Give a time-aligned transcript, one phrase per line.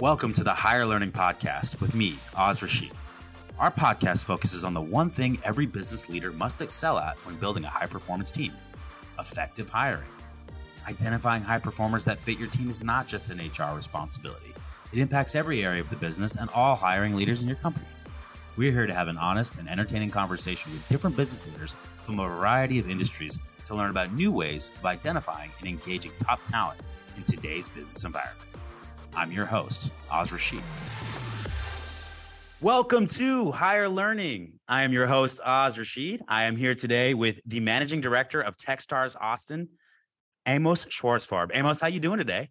[0.00, 2.92] Welcome to the Higher Learning Podcast with me, Oz Rashid.
[3.58, 7.64] Our podcast focuses on the one thing every business leader must excel at when building
[7.64, 8.52] a high performance team
[9.18, 10.06] effective hiring.
[10.86, 14.54] Identifying high performers that fit your team is not just an HR responsibility,
[14.92, 17.88] it impacts every area of the business and all hiring leaders in your company.
[18.56, 22.28] We're here to have an honest and entertaining conversation with different business leaders from a
[22.28, 26.78] variety of industries to learn about new ways of identifying and engaging top talent
[27.16, 28.47] in today's business environment.
[29.16, 30.62] I'm your host, Oz Rashid.
[32.60, 34.54] Welcome to Higher Learning.
[34.68, 36.22] I am your host, Oz Rashid.
[36.28, 39.68] I am here today with the managing director of Techstars Austin,
[40.46, 41.50] Amos Schwartzfarb.
[41.54, 42.48] Amos, how you doing today?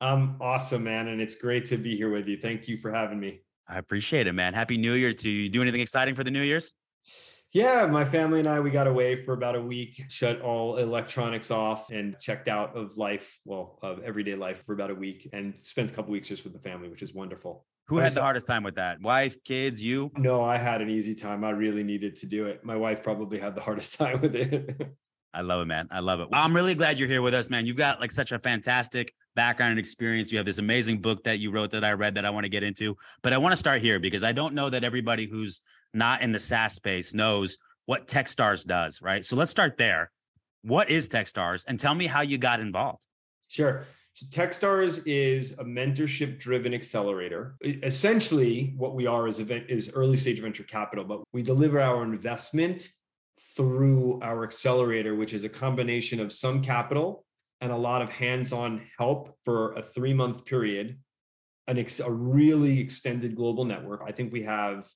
[0.00, 2.36] I'm awesome, man, and it's great to be here with you.
[2.36, 3.42] Thank you for having me.
[3.68, 4.54] I appreciate it, man.
[4.54, 5.48] Happy New Year to you.
[5.48, 6.74] Do anything exciting for the New Year's?
[7.52, 11.50] Yeah, my family and I, we got away for about a week, shut all electronics
[11.50, 15.56] off and checked out of life, well, of everyday life for about a week and
[15.58, 17.66] spent a couple weeks just with the family, which is wonderful.
[17.88, 19.02] Who had the hardest time with that?
[19.02, 20.10] Wife, kids, you?
[20.16, 21.44] No, I had an easy time.
[21.44, 22.64] I really needed to do it.
[22.64, 24.88] My wife probably had the hardest time with it.
[25.34, 25.88] I love it, man.
[25.90, 26.28] I love it.
[26.32, 27.66] I'm really glad you're here with us, man.
[27.66, 30.32] You've got like such a fantastic background and experience.
[30.32, 32.50] You have this amazing book that you wrote that I read that I want to
[32.50, 32.96] get into.
[33.22, 35.60] But I want to start here because I don't know that everybody who's
[35.94, 39.24] not in the SaaS space knows what Techstars does, right?
[39.24, 40.10] So let's start there.
[40.62, 43.04] What is Techstars and tell me how you got involved?
[43.48, 43.84] Sure.
[44.14, 47.56] So Techstars is a mentorship driven accelerator.
[47.62, 52.02] Essentially, what we are is, event, is early stage venture capital, but we deliver our
[52.04, 52.88] investment
[53.56, 57.24] through our accelerator, which is a combination of some capital
[57.60, 60.98] and a lot of hands on help for a three month period,
[61.66, 64.02] an ex- a really extended global network.
[64.06, 64.86] I think we have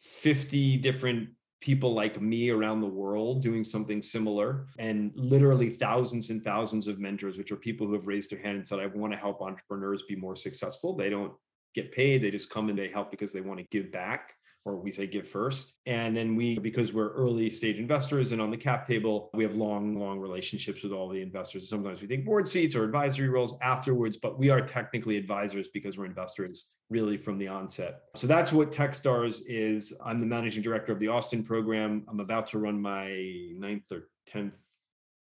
[0.00, 1.30] 50 different
[1.60, 4.66] people like me around the world doing something similar.
[4.78, 8.56] And literally thousands and thousands of mentors which are people who have raised their hand
[8.56, 10.94] and said i want to help entrepreneurs be more successful.
[10.94, 11.32] They don't
[11.74, 12.22] get paid.
[12.22, 14.34] They just come and they help because they want to give back
[14.66, 15.74] or we say give first.
[15.86, 19.54] And then we, because we're early stage investors and on the cap table, we have
[19.54, 21.68] long, long relationships with all the investors.
[21.68, 25.96] Sometimes we take board seats or advisory roles afterwards, but we are technically advisors because
[25.96, 28.00] we're investors really from the onset.
[28.16, 29.92] So that's what Techstars is.
[30.04, 32.04] I'm the managing director of the Austin program.
[32.08, 33.08] I'm about to run my
[33.56, 34.52] ninth or 10th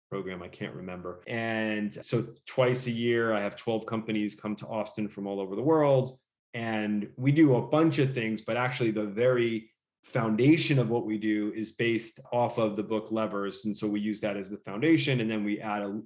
[0.08, 0.40] program.
[0.40, 1.22] I can't remember.
[1.26, 5.56] And so twice a year, I have 12 companies come to Austin from all over
[5.56, 6.18] the world.
[6.54, 9.70] And we do a bunch of things, but actually, the very
[10.04, 13.64] foundation of what we do is based off of the book Levers.
[13.64, 15.20] And so we use that as the foundation.
[15.20, 16.00] And then we add a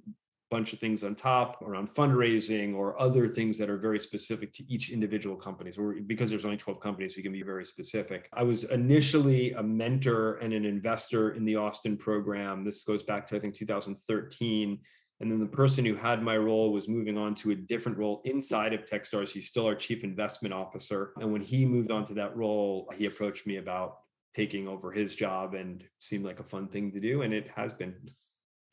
[0.49, 4.63] bunch of things on top around fundraising or other things that are very specific to
[4.71, 5.71] each individual company.
[5.71, 8.29] So because there's only 12 companies, we can be very specific.
[8.31, 12.63] I was initially a mentor and an investor in the Austin program.
[12.63, 14.79] This goes back to, I think, 2013.
[15.19, 18.21] And then the person who had my role was moving on to a different role
[18.25, 19.29] inside of Techstars.
[19.29, 21.13] He's still our chief investment officer.
[21.19, 23.97] And when he moved on to that role, he approached me about
[24.35, 27.23] taking over his job and seemed like a fun thing to do.
[27.23, 27.95] And it has been.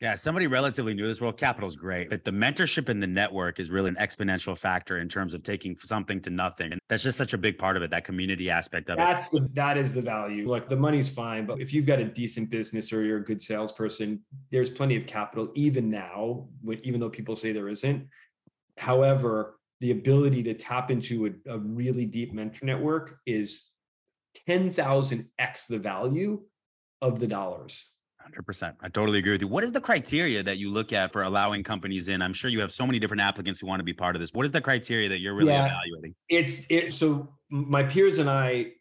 [0.01, 3.07] Yeah, somebody relatively new to this world, capital is great, but the mentorship in the
[3.07, 6.73] network is really an exponential factor in terms of taking something to nothing.
[6.73, 9.43] And that's just such a big part of it, that community aspect of that's it.
[9.43, 10.49] The, that is the value.
[10.49, 13.41] Like the money's fine, but if you've got a decent business or you're a good
[13.41, 16.49] salesperson, there's plenty of capital, even now,
[16.83, 18.05] even though people say there isn't.
[18.77, 23.61] However, the ability to tap into a, a really deep mentor network is
[24.49, 26.41] 10,000x the value
[27.01, 27.85] of the dollars
[28.29, 28.75] 100%.
[28.81, 29.47] I totally agree with you.
[29.47, 32.21] What is the criteria that you look at for allowing companies in?
[32.21, 34.33] I'm sure you have so many different applicants who want to be part of this.
[34.33, 36.15] What is the criteria that you're really yeah, evaluating?
[36.29, 38.73] It's it so my peers and I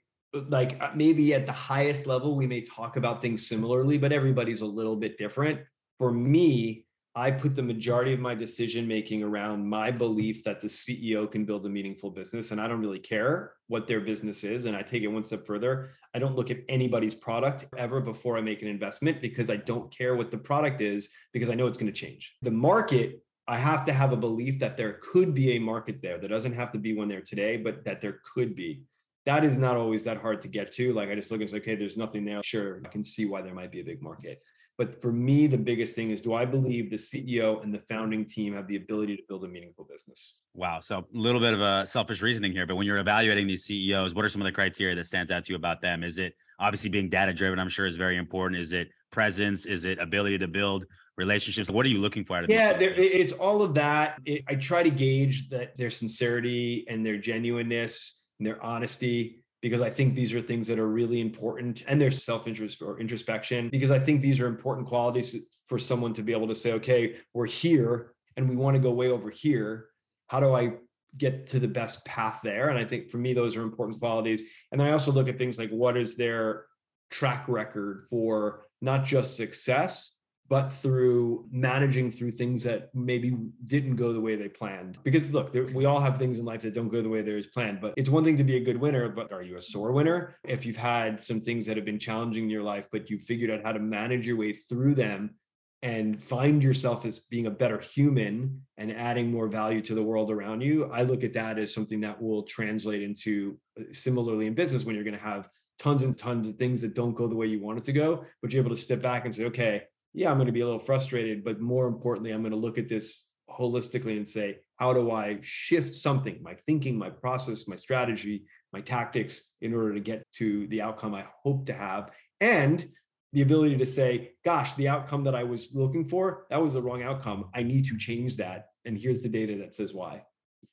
[0.48, 4.62] like uh, maybe at the highest level we may talk about things similarly, but everybody's
[4.62, 5.60] a little bit different.
[5.98, 10.66] For me, I put the majority of my decision making around my belief that the
[10.66, 12.50] CEO can build a meaningful business.
[12.50, 14.66] And I don't really care what their business is.
[14.66, 15.90] And I take it one step further.
[16.14, 19.90] I don't look at anybody's product ever before I make an investment because I don't
[19.96, 22.34] care what the product is because I know it's going to change.
[22.42, 26.18] The market, I have to have a belief that there could be a market there.
[26.18, 28.82] There doesn't have to be one there today, but that there could be.
[29.26, 30.92] That is not always that hard to get to.
[30.92, 32.42] Like I just look and say, okay, there's nothing there.
[32.44, 34.42] Sure, I can see why there might be a big market.
[34.76, 38.24] But for me, the biggest thing is do I believe the CEO and the founding
[38.24, 40.38] team have the ability to build a meaningful business?
[40.54, 40.80] Wow.
[40.80, 44.14] So a little bit of a selfish reasoning here, but when you're evaluating these CEOs,
[44.14, 46.02] what are some of the criteria that stands out to you about them?
[46.02, 47.60] Is it obviously being data driven?
[47.60, 48.60] I'm sure is very important.
[48.60, 49.64] Is it presence?
[49.64, 50.86] Is it ability to build
[51.16, 51.70] relationships?
[51.70, 54.18] What are you looking for out of yeah, it's all of that.
[54.24, 59.80] It, I try to gauge that their sincerity and their genuineness and their honesty because
[59.80, 63.70] I think these are things that are really important and their self interest or introspection,
[63.70, 65.34] because I think these are important qualities
[65.68, 68.90] for someone to be able to say, okay, we're here and we want to go
[68.90, 69.86] way over here.
[70.26, 70.74] How do I
[71.16, 72.68] get to the best path there.
[72.68, 74.42] And I think for me, those are important qualities.
[74.70, 76.66] And then I also look at things like what is their
[77.10, 80.13] track record for not just success,
[80.48, 83.36] but through managing through things that maybe
[83.66, 84.98] didn't go the way they planned.
[85.02, 87.42] Because look, there, we all have things in life that don't go the way they're
[87.52, 89.92] planned, but it's one thing to be a good winner, but are you a sore
[89.92, 90.36] winner?
[90.44, 93.50] If you've had some things that have been challenging in your life, but you figured
[93.50, 95.34] out how to manage your way through them
[95.82, 100.30] and find yourself as being a better human and adding more value to the world
[100.30, 104.54] around you, I look at that as something that will translate into uh, similarly in
[104.54, 105.48] business when you're going to have
[105.78, 108.24] tons and tons of things that don't go the way you want it to go,
[108.40, 109.82] but you're able to step back and say, okay,
[110.14, 112.78] yeah, I'm going to be a little frustrated, but more importantly, I'm going to look
[112.78, 117.76] at this holistically and say, how do I shift something, my thinking, my process, my
[117.76, 122.10] strategy, my tactics in order to get to the outcome I hope to have?
[122.40, 122.86] And
[123.32, 126.82] the ability to say, gosh, the outcome that I was looking for, that was the
[126.82, 127.50] wrong outcome.
[127.52, 128.66] I need to change that.
[128.84, 130.22] And here's the data that says why.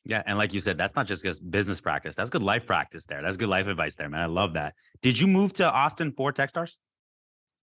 [0.05, 0.21] Yeah.
[0.25, 2.15] And like you said, that's not just business practice.
[2.15, 3.21] That's good life practice there.
[3.21, 4.21] That's good life advice there, man.
[4.21, 4.75] I love that.
[5.01, 6.77] Did you move to Austin for Techstars?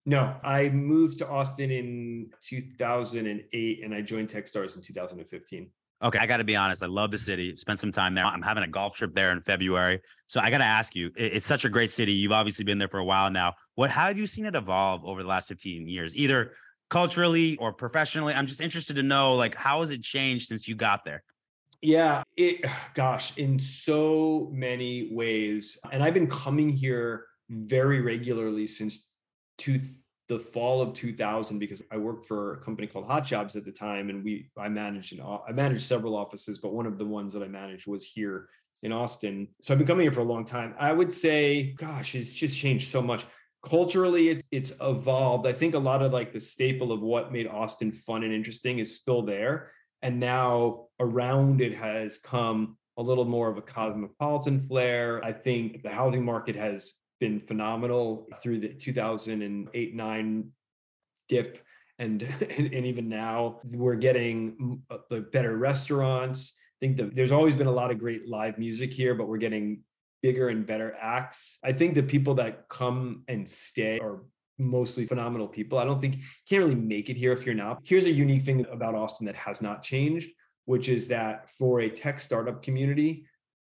[0.08, 5.68] No, I moved to Austin in 2008 and I joined Techstars in 2015.
[6.02, 6.82] Okay, I got to be honest.
[6.82, 7.56] I love the city.
[7.56, 8.24] Spent some time there.
[8.24, 11.10] I'm having a golf trip there in February, so I got to ask you.
[11.16, 12.12] It's such a great city.
[12.12, 13.54] You've obviously been there for a while now.
[13.74, 13.90] What?
[13.90, 16.52] How have you seen it evolve over the last 15 years, either
[16.90, 18.34] culturally or professionally?
[18.34, 21.24] I'm just interested to know, like, how has it changed since you got there?
[21.80, 22.64] Yeah, it.
[22.94, 29.12] Gosh, in so many ways, and I've been coming here very regularly since
[29.58, 29.80] two
[30.28, 33.72] the fall of 2000 because I worked for a company called Hot Jobs at the
[33.72, 37.32] time, and we I managed an I managed several offices, but one of the ones
[37.32, 38.48] that I managed was here
[38.82, 39.48] in Austin.
[39.62, 40.74] So I've been coming here for a long time.
[40.78, 43.24] I would say, gosh, it's just changed so much.
[43.64, 45.46] Culturally, it, it's evolved.
[45.46, 48.78] I think a lot of like the staple of what made Austin fun and interesting
[48.78, 49.70] is still there,
[50.02, 55.24] and now around it has come a little more of a cosmopolitan flair.
[55.24, 60.52] I think the housing market has been phenomenal through the 2008 9
[61.28, 61.62] dip
[61.98, 66.54] and, and even now we're getting uh, the better restaurants.
[66.58, 69.38] I think that there's always been a lot of great live music here but we're
[69.38, 69.80] getting
[70.22, 71.58] bigger and better acts.
[71.64, 74.24] I think the people that come and stay are
[74.58, 75.78] mostly phenomenal people.
[75.78, 77.80] I don't think you can't really make it here if you're not.
[77.84, 80.30] Here's a unique thing about austin that has not changed
[80.66, 83.24] which is that for a tech startup community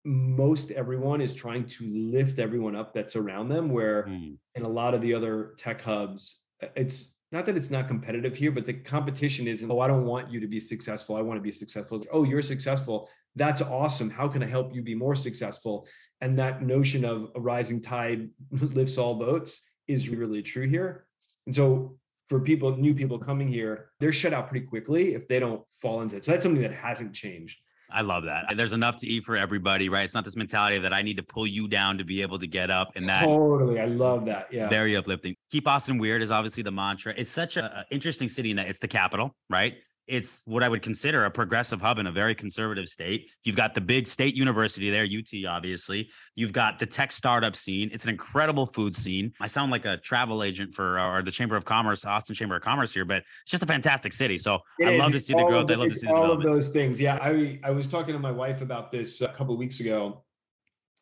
[0.03, 4.35] most everyone is trying to lift everyone up that's around them where mm.
[4.55, 6.41] in a lot of the other tech hubs
[6.75, 10.31] it's not that it's not competitive here but the competition is oh i don't want
[10.31, 11.15] you to be successful.
[11.15, 11.99] I want to be successful.
[11.99, 13.09] Like, oh you're successful.
[13.35, 14.09] That's awesome.
[14.09, 15.87] How can i help you be more successful?
[16.19, 21.05] And that notion of a rising tide lifts all boats is really true here.
[21.45, 21.97] And so
[22.29, 26.01] for people new people coming here they're shut out pretty quickly if they don't fall
[26.01, 26.25] into it.
[26.25, 27.59] So that's something that hasn't changed
[27.93, 28.55] I love that.
[28.55, 30.03] There's enough to eat for everybody, right?
[30.03, 32.47] It's not this mentality that I need to pull you down to be able to
[32.47, 32.91] get up.
[32.95, 34.47] And that totally, I love that.
[34.51, 35.35] Yeah, very uplifting.
[35.51, 37.13] Keep Austin weird is obviously the mantra.
[37.17, 39.75] It's such an interesting city in that it's the capital, right?
[40.11, 43.31] It's what I would consider a progressive hub in a very conservative state.
[43.45, 46.09] You've got the big state university there, UT, obviously.
[46.35, 47.89] You've got the tech startup scene.
[47.93, 49.31] It's an incredible food scene.
[49.39, 52.61] I sound like a travel agent for or the Chamber of Commerce, Austin Chamber of
[52.61, 54.37] Commerce here, but it's just a fantastic city.
[54.37, 54.99] So it I is.
[54.99, 55.71] love to see the growth.
[55.71, 56.99] I love to see all of those things.
[56.99, 60.25] Yeah, I I was talking to my wife about this a couple weeks ago,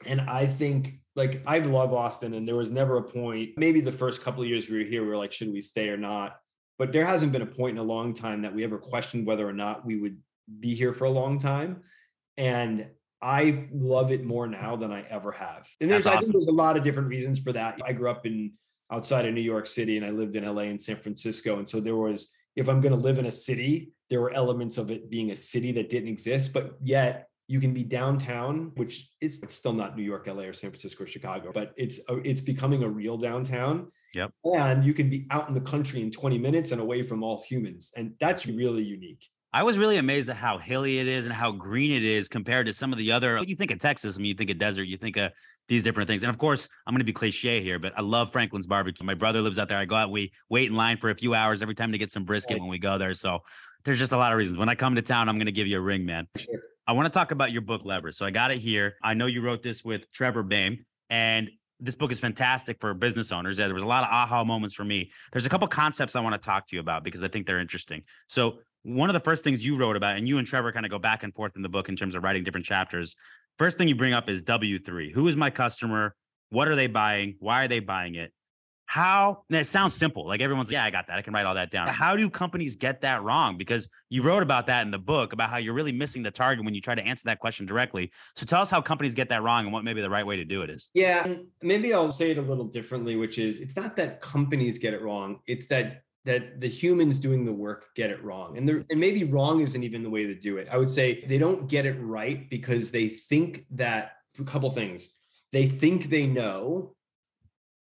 [0.06, 3.52] and I think like I love Austin, and there was never a point.
[3.58, 5.90] Maybe the first couple of years we were here, we were like, should we stay
[5.90, 6.39] or not?
[6.80, 9.48] But there hasn't been a point in a long time that we ever questioned whether
[9.48, 10.18] or not we would
[10.60, 11.84] be here for a long time.
[12.38, 12.90] And
[13.22, 15.68] I love it more now than I ever have.
[15.82, 16.18] And there's, awesome.
[16.18, 17.78] I think there's a lot of different reasons for that.
[17.86, 18.54] I grew up in
[18.92, 21.60] outside of New York City and I lived in LA and San Francisco.
[21.60, 24.78] And so there was, if I'm going to live in a city, there were elements
[24.78, 29.10] of it being a city that didn't exist, but yet you can be downtown, which
[29.20, 32.16] it's, it's still not New York, LA, or San Francisco or Chicago, but it's a,
[32.28, 33.92] it's becoming a real downtown.
[34.14, 34.32] Yep.
[34.44, 37.44] And you can be out in the country in 20 minutes and away from all
[37.48, 37.92] humans.
[37.96, 39.30] And that's really unique.
[39.52, 42.68] I was really amazed at how hilly it is and how green it is compared
[42.68, 43.42] to some of the other.
[43.44, 45.32] You think of Texas, I mean, you think of desert, you think of
[45.68, 46.22] these different things.
[46.22, 49.06] And of course, I'm going to be cliche here, but I love Franklin's barbecue.
[49.06, 49.78] My brother lives out there.
[49.78, 52.12] I go out, we wait in line for a few hours every time to get
[52.12, 53.14] some brisket when we go there.
[53.16, 53.40] So
[53.86, 54.60] there's just a lot of reasons.
[54.60, 56.28] When I come to town, I'm going to give you a ring, man.
[56.38, 56.62] Sure.
[56.86, 58.16] I want to talk about your book, Leverage.
[58.16, 58.98] So I got it here.
[59.04, 61.50] I know you wrote this with Trevor Bayne, and
[61.80, 63.58] this book is fantastic for business owners.
[63.58, 65.12] Yeah, There was a lot of aha moments for me.
[65.32, 67.60] There's a couple concepts I want to talk to you about because I think they're
[67.60, 68.04] interesting.
[68.28, 70.92] So one of the first things you wrote about, and you and Trevor kind of
[70.92, 73.16] go back and forth in the book in terms of writing different chapters.
[73.58, 75.12] First thing you bring up is W3.
[75.12, 76.16] Who is my customer?
[76.50, 77.36] What are they buying?
[77.40, 78.32] Why are they buying it?
[78.90, 81.70] How it sounds simple like everyone's yeah i got that i can write all that
[81.70, 81.88] down.
[81.88, 83.56] How do companies get that wrong?
[83.56, 86.66] Because you wrote about that in the book about how you're really missing the target
[86.66, 88.12] when you try to answer that question directly.
[88.36, 90.46] So tell us how companies get that wrong and what maybe the right way to
[90.46, 90.90] do it is.
[90.96, 94.96] Yeah maybe i'll say it a little differently which is it's not that companies get
[94.96, 98.58] it wrong it's that that the humans doing the work get it wrong.
[98.58, 100.68] And there and maybe wrong isn't even the way to do it.
[100.72, 105.10] I would say they don't get it right because they think that a couple things.
[105.52, 106.96] They think they know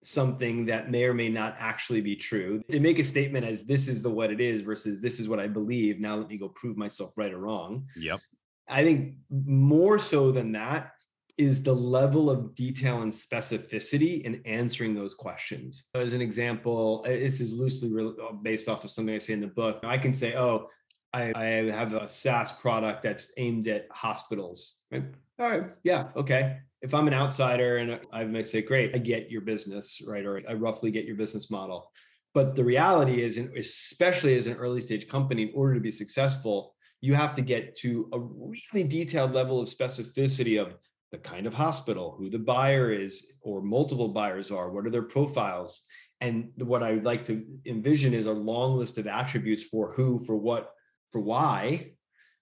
[0.08, 2.64] something that may or may not actually be true.
[2.70, 5.40] They make a statement as this is the what it is versus this is what
[5.40, 6.00] I believe.
[6.00, 7.86] Now let me go prove myself right or wrong.
[7.96, 8.22] Yep.
[8.70, 10.92] I think more so than that
[11.38, 15.88] is the level of detail and specificity in answering those questions.
[15.94, 19.42] As an example, uh, this is loosely uh, based off of something I say in
[19.42, 19.82] the book.
[19.84, 20.70] I can say, oh,
[21.14, 24.78] I, I have a SaaS product that's aimed at hospitals.
[24.92, 25.04] Right?
[25.40, 25.66] All right.
[25.84, 26.08] Yeah.
[26.16, 30.26] Okay if I'm an outsider and I might say, great, I get your business, right?
[30.26, 31.92] Or I roughly get your business model.
[32.34, 36.76] But the reality is, especially as an early stage company, in order to be successful,
[37.02, 40.76] you have to get to a really detailed level of specificity of
[41.12, 45.04] the kind of hospital, who the buyer is, or multiple buyers are, what are their
[45.04, 45.84] profiles.
[46.22, 50.20] And what I would like to envision is a long list of attributes for who,
[50.26, 50.72] for what,
[51.12, 51.92] for why,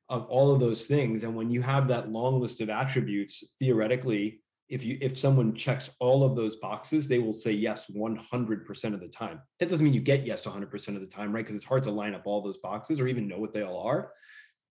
[0.09, 1.23] of all of those things.
[1.23, 5.91] And when you have that long list of attributes theoretically if you if someone checks
[5.99, 9.39] all of those boxes they will say yes 100% of the time.
[9.59, 11.43] That doesn't mean you get yes 100% of the time right?
[11.43, 13.79] Because it's hard to line up all those boxes or even know what they all
[13.81, 14.11] are.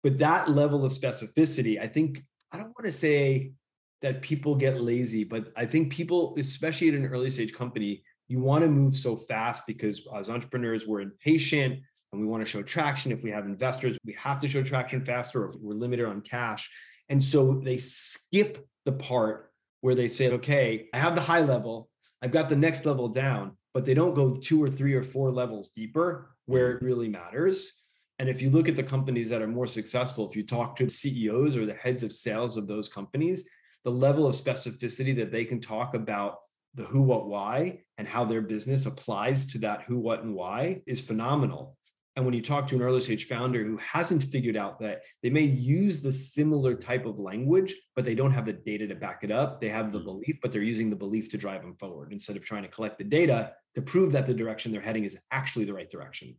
[0.02, 3.54] But that level of specificity i think i don't want to say
[4.02, 8.40] that people get lazy but i think people especially at an early stage company you
[8.40, 11.80] want to move so fast because as entrepreneurs we're impatient
[12.14, 13.12] and we want to show traction.
[13.12, 16.22] If we have investors, we have to show traction faster, or if we're limited on
[16.22, 16.70] cash.
[17.10, 19.52] And so they skip the part
[19.82, 21.90] where they say, okay, I have the high level,
[22.22, 25.32] I've got the next level down, but they don't go two or three or four
[25.32, 27.74] levels deeper where it really matters.
[28.20, 30.86] And if you look at the companies that are more successful, if you talk to
[30.86, 33.46] the CEOs or the heads of sales of those companies,
[33.84, 36.38] the level of specificity that they can talk about
[36.76, 40.82] the who, what, why, and how their business applies to that who, what, and why
[40.88, 41.76] is phenomenal.
[42.16, 45.32] And when you talk to an early stage founder who hasn't figured out that they
[45.32, 49.24] may use the similar type of language, but they don't have the data to back
[49.24, 50.06] it up, they have the mm.
[50.06, 53.00] belief, but they're using the belief to drive them forward instead of trying to collect
[53.00, 56.36] the data to prove that the direction they're heading is actually the right direction.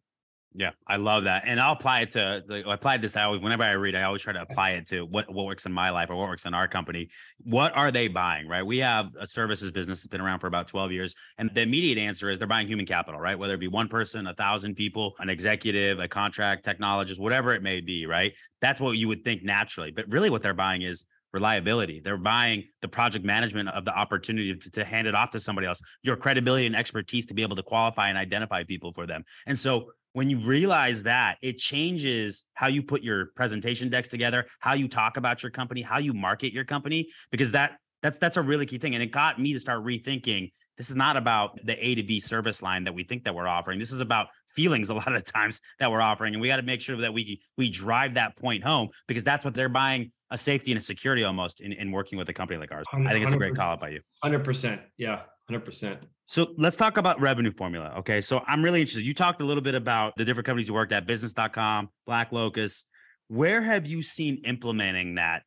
[0.56, 2.44] Yeah, I love that, and I'll apply it to.
[2.46, 3.16] Like, I apply this.
[3.16, 5.66] I always, whenever I read, I always try to apply it to what what works
[5.66, 7.08] in my life or what works in our company.
[7.38, 8.46] What are they buying?
[8.46, 8.64] Right?
[8.64, 11.98] We have a services business that's been around for about twelve years, and the immediate
[11.98, 13.36] answer is they're buying human capital, right?
[13.36, 17.62] Whether it be one person, a thousand people, an executive, a contract technologist, whatever it
[17.62, 18.32] may be, right?
[18.60, 21.98] That's what you would think naturally, but really, what they're buying is reliability.
[21.98, 25.66] They're buying the project management of the opportunity to, to, hand it off to somebody
[25.66, 29.24] else, your credibility and expertise to be able to qualify and identify people for them.
[29.46, 34.46] And so when you realize that it changes how you put your presentation decks together
[34.60, 38.38] how you talk about your company how you market your company because that that's that's
[38.38, 41.58] a really key thing and it got me to start rethinking this is not about
[41.64, 44.28] the a to b service line that we think that we're offering this is about
[44.54, 46.96] feelings a lot of the times that we're offering and we got to make sure
[46.96, 50.78] that we we drive that point home because that's what they're buying a safety and
[50.78, 52.84] a security almost in, in working with a company like ours.
[52.92, 54.00] I think it's a great call out by you.
[54.24, 57.94] 100% yeah 100% so let's talk about revenue formula.
[57.98, 58.20] Okay.
[58.20, 59.04] So I'm really interested.
[59.04, 62.86] You talked a little bit about the different companies you worked at, business.com, Black Locust.
[63.28, 65.42] Where have you seen implementing that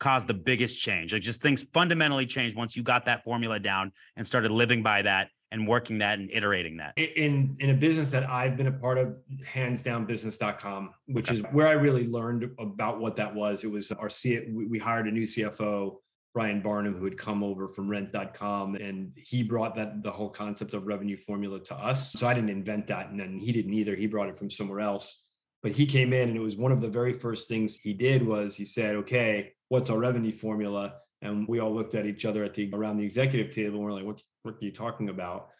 [0.00, 1.12] cause the biggest change?
[1.12, 5.02] Like just things fundamentally changed once you got that formula down and started living by
[5.02, 6.94] that and working that and iterating that.
[6.96, 9.16] In in a business that I've been a part of,
[9.46, 11.38] hands down business.com, which okay.
[11.38, 13.62] is where I really learned about what that was.
[13.62, 15.96] It was our C we hired a new CFO
[16.34, 20.74] Brian Barnum, who had come over from rent.com, and he brought that the whole concept
[20.74, 22.12] of revenue formula to us.
[22.12, 23.94] So I didn't invent that, and then he didn't either.
[23.94, 25.22] He brought it from somewhere else.
[25.62, 28.26] But he came in, and it was one of the very first things he did
[28.26, 32.42] was he said, "Okay, what's our revenue formula?" And we all looked at each other
[32.44, 35.50] at the around the executive table, and we're like, "What, what are you talking about?"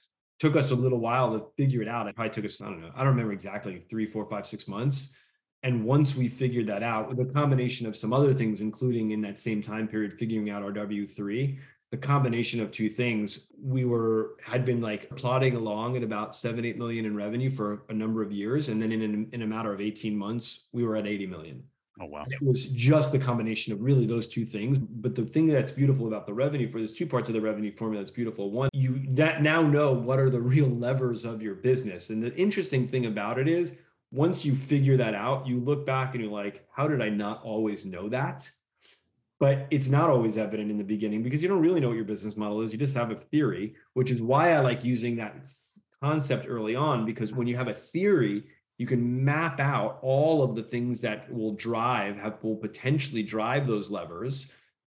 [0.40, 2.09] Took us a little while to figure it out.
[2.09, 4.66] It probably took us, I don't know, I don't remember exactly, three, four, five, six
[4.66, 5.14] months
[5.64, 9.23] and once we figured that out, with a combination of some other things, including in
[9.23, 11.59] that same time period, figuring out our W3,
[11.90, 16.66] the combination of two things, we were had been like plodding along at about seven,
[16.66, 18.68] eight million in revenue for a number of years.
[18.68, 21.62] And then in, a, in a matter of 18 months, we were at 80 million.
[22.00, 22.26] Oh wow.
[22.28, 24.76] it was just the combination of really those two things.
[24.78, 27.73] But the thing that's beautiful about the revenue for there's two parts of the revenue
[27.75, 28.50] formula that's beautiful.
[28.50, 32.11] One, you that now know what are the real levers of your business.
[32.11, 33.76] And the interesting thing about it is
[34.14, 37.42] once you figure that out, you look back and you're like, how did I not
[37.42, 38.49] always know that?
[39.40, 42.04] But it's not always evident in the beginning because you don't really know what your
[42.04, 42.71] business model is.
[42.71, 45.35] You just have a theory, which is why I like using that
[46.00, 48.44] concept early on because when you have a theory,
[48.78, 53.66] you can map out all of the things that will drive, have, will potentially drive
[53.66, 54.49] those levers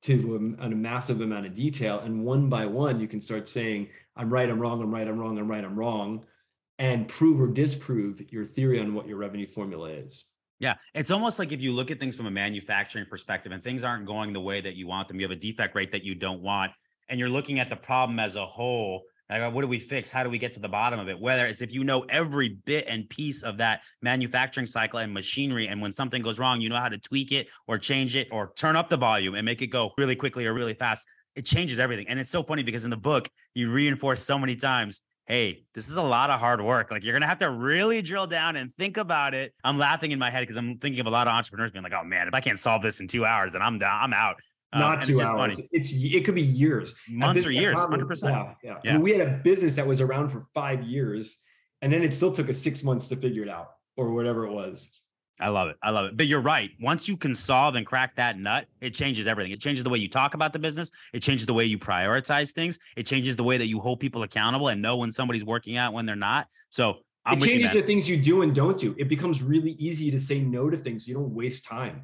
[0.04, 2.00] to a, a, massive amount of detail.
[2.00, 5.20] And one by one, you can start saying, I'm right, I'm wrong, I'm right, I'm
[5.20, 6.24] wrong, I'm right, I'm wrong,
[6.80, 10.26] and prove or disprove your theory on what your revenue formula is.
[10.60, 13.84] Yeah, it's almost like if you look at things from a manufacturing perspective and things
[13.84, 16.16] aren't going the way that you want them, you have a defect rate that you
[16.16, 16.72] don't want,
[17.08, 20.10] and you're looking at the problem as a whole like, what do we fix?
[20.10, 21.20] How do we get to the bottom of it?
[21.20, 25.68] Whether it's if you know every bit and piece of that manufacturing cycle and machinery,
[25.68, 28.54] and when something goes wrong, you know how to tweak it or change it or
[28.56, 31.06] turn up the volume and make it go really quickly or really fast.
[31.36, 32.08] It changes everything.
[32.08, 35.88] And it's so funny because in the book, you reinforce so many times hey, this
[35.88, 36.92] is a lot of hard work.
[36.92, 39.54] Like you're gonna have to really drill down and think about it.
[39.64, 41.94] I'm laughing in my head because I'm thinking of a lot of entrepreneurs being like,
[41.94, 44.42] oh man, if I can't solve this in two hours, then I'm down, I'm out.
[44.74, 45.38] Um, Not two it's hours.
[45.38, 45.70] Funny.
[45.72, 48.34] It's it could be years, months or years, hundred percent.
[48.34, 48.78] Yeah, yeah.
[48.84, 48.92] yeah.
[48.92, 51.40] I mean, we had a business that was around for five years,
[51.82, 54.52] and then it still took us six months to figure it out, or whatever it
[54.52, 54.90] was.
[55.40, 55.78] I love it.
[55.82, 56.18] I love it.
[56.18, 56.72] But you're right.
[56.82, 59.54] Once you can solve and crack that nut, it changes everything.
[59.54, 60.92] It changes the way you talk about the business.
[61.14, 62.78] It changes the way you prioritize things.
[62.98, 65.94] It changes the way that you hold people accountable and know when somebody's working out
[65.94, 66.48] when they're not.
[66.70, 68.96] So I'm it changes the things you do and don't do.
[68.98, 71.08] It becomes really easy to say no to things.
[71.08, 72.04] You don't waste time.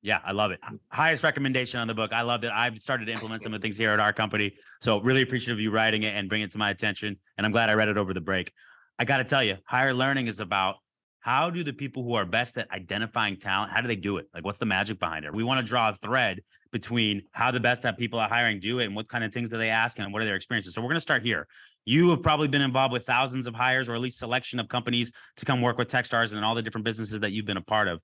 [0.00, 0.60] Yeah, I love it.
[0.90, 2.12] Highest recommendation on the book.
[2.12, 2.52] I love it.
[2.52, 4.54] I've started to implement some of the things here at our company.
[4.82, 7.16] So really appreciative of you writing it and bringing it to my attention.
[7.38, 8.52] And I'm glad I read it over the break.
[8.98, 10.76] I got to tell you, higher learning is about
[11.24, 14.28] how do the people who are best at identifying talent, how do they do it?
[14.34, 15.32] Like what's the magic behind it?
[15.32, 18.78] We want to draw a thread between how the best at people at hiring do
[18.80, 20.74] it and what kind of things do they ask and what are their experiences.
[20.74, 21.46] So we're going to start here.
[21.86, 25.12] You have probably been involved with thousands of hires or at least selection of companies
[25.38, 27.88] to come work with Techstars and all the different businesses that you've been a part
[27.88, 28.02] of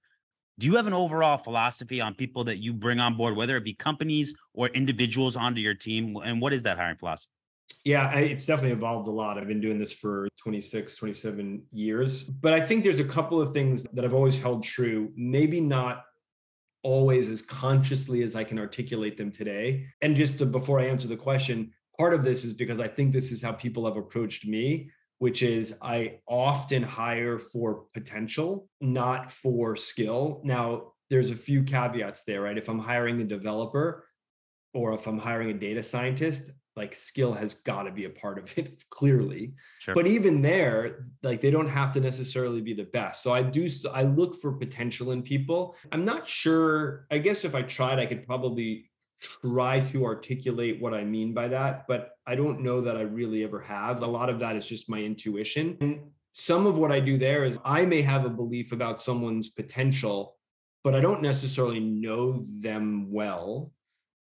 [0.58, 3.64] do you have an overall philosophy on people that you bring on board, whether it
[3.64, 6.16] be companies or individuals onto your team?
[6.22, 7.30] And what is that hiring philosophy?
[7.84, 9.38] Yeah, it's definitely evolved a lot.
[9.38, 12.24] I've been doing this for 26, 27 years.
[12.24, 16.04] But I think there's a couple of things that I've always held true, maybe not
[16.82, 19.86] always as consciously as I can articulate them today.
[20.02, 23.12] And just to, before I answer the question, part of this is because I think
[23.12, 29.30] this is how people have approached me which is I often hire for potential, not
[29.30, 30.40] for skill.
[30.44, 32.56] Now, there's a few caveats there, right?
[32.56, 34.06] If I'm hiring a developer
[34.72, 36.50] or if I'm hiring a data scientist,
[36.80, 39.94] like skill has got to be a part of it clearly sure.
[39.94, 43.68] but even there like they don't have to necessarily be the best so i do
[43.92, 48.06] i look for potential in people i'm not sure i guess if i tried i
[48.06, 48.90] could probably
[49.42, 53.44] try to articulate what I mean by that, but I don't know that I really
[53.44, 54.02] ever have.
[54.02, 55.76] A lot of that is just my intuition.
[55.80, 56.00] And
[56.32, 60.36] some of what I do there is I may have a belief about someone's potential,
[60.84, 63.72] but I don't necessarily know them well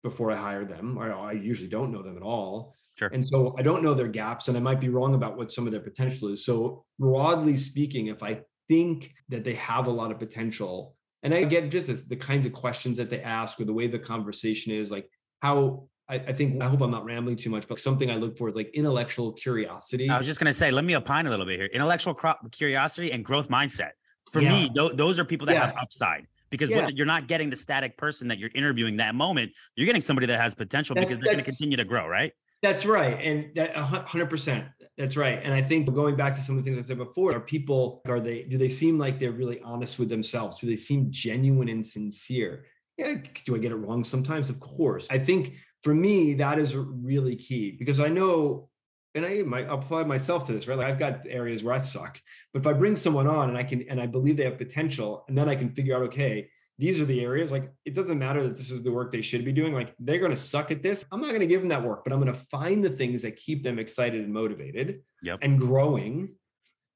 [0.04, 2.76] before I hire them, or I usually don't know them at all.
[2.96, 3.10] Sure.
[3.10, 5.66] And so I don't know their gaps and I might be wrong about what some
[5.66, 6.44] of their potential is.
[6.44, 11.44] So broadly speaking, if I think that they have a lot of potential, and I
[11.44, 14.74] get just this, the kinds of questions that they ask or the way the conversation
[14.74, 15.08] is, like
[15.42, 18.38] how I, I, think I hope I'm not rambling too much, but something I look
[18.38, 20.10] for is like intellectual curiosity.
[20.10, 21.68] I was just gonna say, let me opine a little bit here.
[21.68, 22.18] Intellectual
[22.52, 23.92] curiosity and growth mindset.
[24.32, 24.52] For yeah.
[24.52, 26.84] me, th- those are people that have upside because yeah.
[26.84, 29.52] what, you're not getting the static person that you're interviewing that moment.
[29.76, 32.34] You're getting somebody that has potential because they're going to continue to grow, right?
[32.62, 33.20] That's right.
[33.20, 34.70] And that 100%.
[34.98, 35.40] That's right.
[35.42, 38.04] And I think going back to some of the things I said before, are people,
[38.08, 40.60] are they, do they seem like they're really honest with themselves?
[40.60, 42.66] Do they seem genuine and sincere?
[42.98, 43.16] Yeah.
[43.46, 44.52] Do I get it wrong sometimes?
[44.52, 45.08] Of course.
[45.10, 48.70] I think for me, that is really key because I know,
[49.16, 50.78] and I might apply myself to this, right?
[50.78, 52.20] Like I've got areas where I suck,
[52.54, 55.26] but if I bring someone on and I can, and I believe they have potential,
[55.28, 56.50] and then I can figure out, okay,
[56.82, 59.46] these are the areas like it doesn't matter that this is the work they should
[59.46, 59.72] be doing.
[59.72, 61.06] Like they're going to suck at this.
[61.12, 63.22] I'm not going to give them that work but i'm going to find the things
[63.22, 65.38] that keep them excited and motivated yep.
[65.44, 66.34] and growing.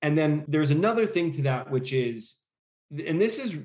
[0.01, 2.35] And then there's another thing to that which is
[2.91, 3.55] and this is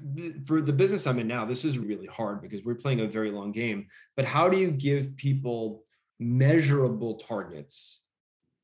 [0.46, 3.30] for the business i'm in now this is really hard because we're playing a very
[3.30, 3.86] long game.
[4.14, 5.84] But how do you give people
[6.18, 8.02] measurable targets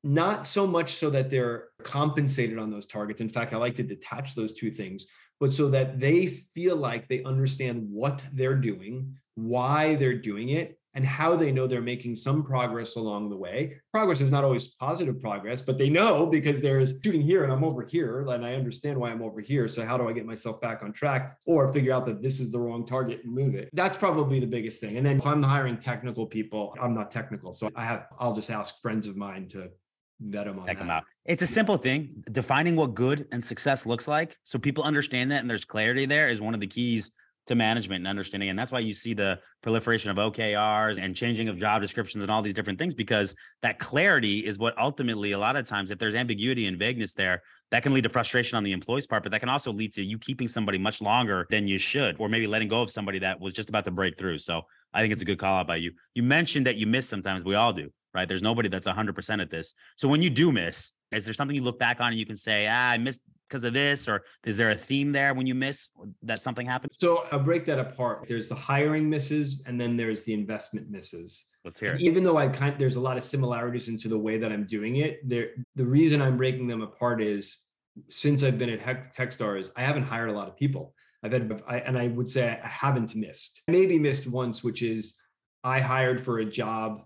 [0.07, 3.83] not so much so that they're compensated on those targets in fact i like to
[3.83, 5.07] detach those two things
[5.40, 10.79] but so that they feel like they understand what they're doing, why they're doing it,
[10.95, 13.77] and how they know they're making some progress along the way.
[13.92, 17.64] Progress is not always positive progress, but they know because there's shooting here and I'm
[17.64, 19.69] over here, and I understand why I'm over here.
[19.69, 22.51] So, how do I get myself back on track or figure out that this is
[22.51, 23.69] the wrong target and move it?
[23.75, 24.97] That's probably the biggest thing.
[24.97, 27.53] And then if I'm hiring technical people, I'm not technical.
[27.53, 29.69] So, I have, I'll just ask friends of mine to
[30.20, 30.83] vet them on Check that.
[30.83, 31.05] them out.
[31.24, 32.24] It's a simple thing.
[32.33, 36.29] Defining what good and success looks like, so people understand that and there's clarity there,
[36.29, 37.11] is one of the keys
[37.46, 38.48] to management and understanding.
[38.48, 42.31] And that's why you see the proliferation of OKRs and changing of job descriptions and
[42.31, 45.98] all these different things, because that clarity is what ultimately, a lot of times, if
[45.98, 49.31] there's ambiguity and vagueness there, that can lead to frustration on the employee's part, but
[49.31, 52.48] that can also lead to you keeping somebody much longer than you should, or maybe
[52.48, 54.38] letting go of somebody that was just about to break through.
[54.38, 55.92] So I think it's a good call out by you.
[56.14, 57.44] You mentioned that you miss sometimes.
[57.44, 58.26] We all do, right?
[58.26, 59.74] There's nobody that's 100% at this.
[59.96, 62.35] So when you do miss, is there something you look back on and you can
[62.35, 64.09] say, ah, I missed because of this?
[64.09, 65.88] Or is there a theme there when you miss
[66.22, 66.92] that something happened?
[66.98, 68.24] So I'll break that apart.
[68.26, 71.46] There's the hiring misses and then there's the investment misses.
[71.64, 72.00] Let's hear it.
[72.00, 74.64] Even though I kind of, there's a lot of similarities into the way that I'm
[74.64, 77.59] doing it, there the reason I'm breaking them apart is
[78.09, 80.94] since I've been at Techstars, I haven't hired a lot of people.
[81.22, 83.62] I've had, I, and I would say I haven't missed.
[83.68, 85.14] Maybe missed once, which is
[85.64, 87.02] I hired for a job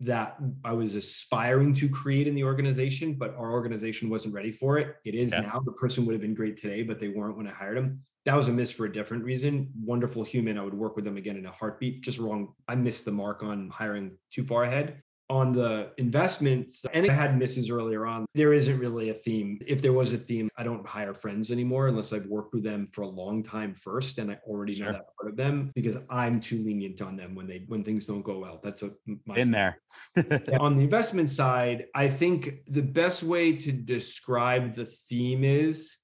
[0.00, 4.78] that I was aspiring to create in the organization, but our organization wasn't ready for
[4.78, 4.96] it.
[5.04, 5.40] It is yeah.
[5.40, 5.62] now.
[5.64, 8.00] The person would have been great today, but they weren't when I hired them.
[8.24, 9.70] That was a miss for a different reason.
[9.82, 10.58] Wonderful human.
[10.58, 12.02] I would work with them again in a heartbeat.
[12.02, 12.54] Just wrong.
[12.68, 17.38] I missed the mark on hiring too far ahead on the investments and i had
[17.38, 18.24] misses earlier on.
[18.34, 19.60] There isn't really a theme.
[19.66, 22.86] If there was a theme i don't hire friends anymore unless i've worked with them
[22.92, 24.86] for a long time first and i already sure.
[24.86, 28.06] know that part of them because i'm too lenient on them when they when things
[28.06, 28.60] don't go well.
[28.62, 28.90] That's a
[29.26, 29.80] my in there.
[30.60, 35.96] On the investment side i think the best way to describe the theme is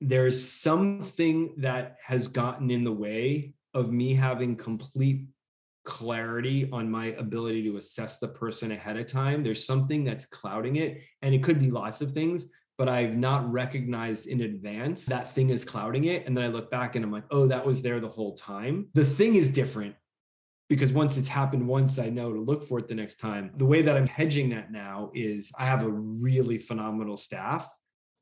[0.00, 5.26] there's something that has gotten in the way of me having complete
[5.84, 9.42] clarity on my ability to assess the person ahead of time.
[9.42, 13.50] There's something that's clouding it, and it could be lots of things, but I've not
[13.52, 16.26] recognized in advance that thing is clouding it.
[16.26, 18.88] And then I look back and I'm like, oh, that was there the whole time.
[18.94, 19.94] The thing is different
[20.68, 23.52] because once it's happened once, I know to look for it the next time.
[23.56, 27.68] The way that I'm hedging that now is I have a really phenomenal staff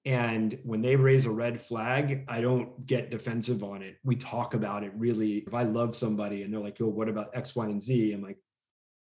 [0.05, 3.99] and when they raise a red flag, I don't get defensive on it.
[4.03, 5.45] We talk about it really.
[5.47, 8.13] If I love somebody and they're like, yo, what about X, Y, and Z?
[8.13, 8.39] I'm like,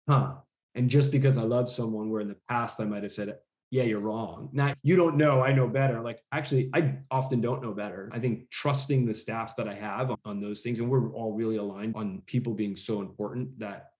[0.08, 0.34] huh.
[0.74, 3.38] And just because I love someone where in the past I might have said,
[3.70, 4.48] yeah, you're wrong.
[4.52, 6.00] Now you don't know, I know better.
[6.00, 8.10] Like actually, I often don't know better.
[8.12, 11.56] I think trusting the staff that I have on those things, and we're all really
[11.56, 13.90] aligned on people being so important that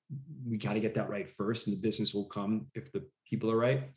[0.45, 3.49] we got to get that right first, and the business will come if the people
[3.49, 3.91] are right.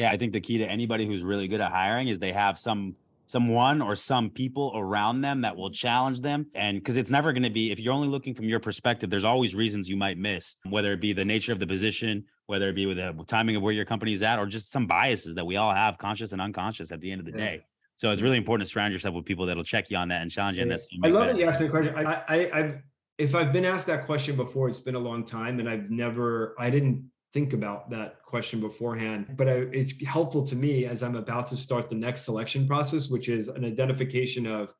[0.00, 2.58] Yeah, I think the key to anybody who's really good at hiring is they have
[2.58, 7.32] some someone or some people around them that will challenge them and because it's never
[7.32, 10.18] going to be if you're only looking from your perspective there's always reasons you might
[10.18, 13.54] miss whether it be the nature of the position whether it be with the timing
[13.54, 16.40] of where your company's at or just some biases that we all have conscious and
[16.40, 17.44] unconscious at the end of the yeah.
[17.44, 17.60] day
[17.94, 20.30] so it's really important to surround yourself with people that'll check you on that and
[20.32, 20.72] challenge you yeah.
[20.72, 22.82] this i love that you asked me a question I, I i've
[23.16, 26.56] if i've been asked that question before it's been a long time and i've never
[26.58, 29.34] i didn't think about that question beforehand.
[29.36, 33.08] But I, it's helpful to me as I'm about to start the next selection process,
[33.08, 34.72] which is an identification of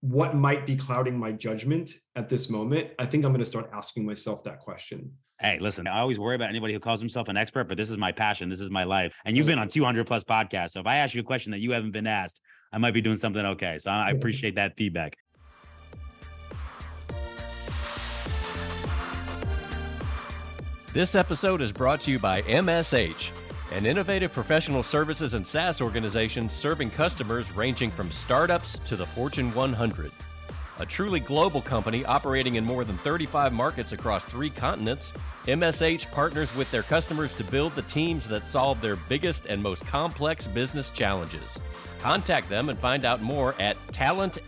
[0.00, 2.90] what might be clouding my judgment at this moment.
[2.98, 5.12] I think I'm going to start asking myself that question.
[5.40, 7.96] Hey, listen, I always worry about anybody who calls himself an expert, but this is
[7.96, 8.48] my passion.
[8.48, 9.18] This is my life.
[9.24, 10.72] And you've been on 200 plus podcasts.
[10.72, 12.40] So if I ask you a question that you haven't been asked,
[12.72, 13.78] I might be doing something okay.
[13.78, 15.16] So I appreciate that feedback.
[20.92, 23.30] This episode is brought to you by MSH,
[23.70, 29.54] an innovative professional services and SaaS organization serving customers ranging from startups to the Fortune
[29.54, 30.10] 100.
[30.80, 36.52] A truly global company operating in more than 35 markets across three continents, MSH partners
[36.56, 40.90] with their customers to build the teams that solve their biggest and most complex business
[40.90, 41.56] challenges.
[42.00, 44.40] Contact them and find out more at talentmsh.com.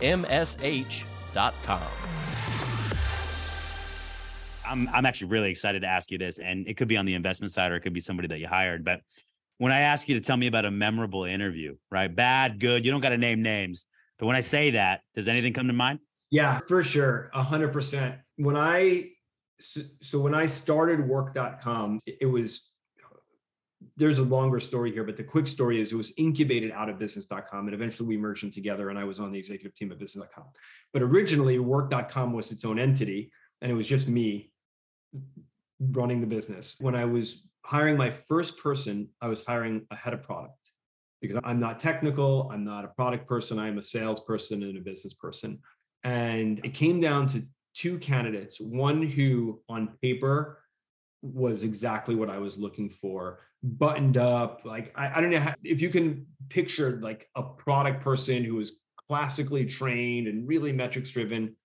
[4.67, 7.13] I'm I'm actually really excited to ask you this, and it could be on the
[7.13, 8.83] investment side or it could be somebody that you hired.
[8.83, 9.01] But
[9.57, 12.13] when I ask you to tell me about a memorable interview, right?
[12.13, 13.85] Bad, good, you don't got to name names.
[14.19, 15.99] But when I say that, does anything come to mind?
[16.31, 17.29] Yeah, for sure.
[17.33, 18.15] A hundred percent.
[18.37, 19.09] When I
[19.59, 22.69] so when I started work.com, it was
[23.97, 26.97] there's a longer story here, but the quick story is it was incubated out of
[26.97, 29.99] business.com and eventually we merged them together and I was on the executive team of
[29.99, 30.45] business.com.
[30.93, 34.51] But originally work.com was its own entity and it was just me
[35.79, 36.77] running the business.
[36.79, 40.57] When I was hiring my first person, I was hiring a head of product
[41.21, 45.13] because I'm not technical, I'm not a product person, I'm a salesperson and a business
[45.13, 45.59] person.
[46.03, 50.59] And it came down to two candidates, one who on paper
[51.21, 54.61] was exactly what I was looking for, buttoned up.
[54.65, 58.59] Like, I, I don't know how, if you can picture like a product person who
[58.59, 61.55] is classically trained and really metrics driven.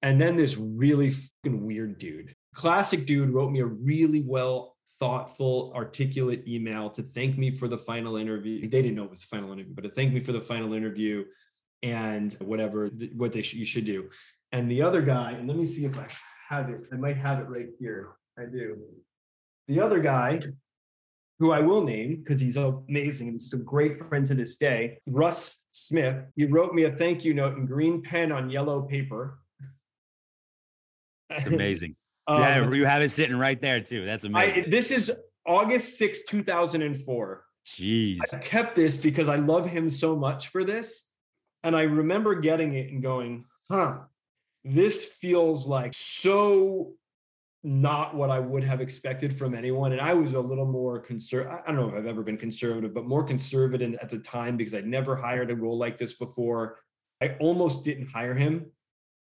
[0.00, 5.72] And then this really fucking weird dude classic dude wrote me a really well thoughtful,
[5.76, 8.62] articulate email to thank me for the final interview.
[8.62, 10.72] They didn't know it was the final interview, but to thank me for the final
[10.72, 11.24] interview
[11.84, 14.10] and whatever what they sh- you should do.
[14.50, 16.08] And the other guy, and let me see if I
[16.48, 16.80] have it.
[16.92, 18.08] I might have it right here.
[18.36, 18.76] I do.
[19.68, 20.40] The other guy,
[21.38, 24.98] who I will name because he's amazing and he's a great friend to this day,
[25.06, 26.24] Russ Smith.
[26.34, 29.38] He wrote me a thank you note in green pen on yellow paper.
[31.46, 31.94] Amazing.
[32.28, 34.04] Um, yeah, you have it sitting right there too.
[34.04, 34.66] That's amazing.
[34.66, 35.10] I, this is
[35.46, 37.44] August 6, 2004.
[37.66, 38.18] Jeez.
[38.32, 41.08] I kept this because I love him so much for this.
[41.64, 44.00] And I remember getting it and going, huh,
[44.62, 46.92] this feels like so
[47.64, 49.92] not what I would have expected from anyone.
[49.92, 51.60] And I was a little more conservative.
[51.66, 54.74] I don't know if I've ever been conservative, but more conservative at the time because
[54.74, 56.78] I'd never hired a role like this before.
[57.22, 58.70] I almost didn't hire him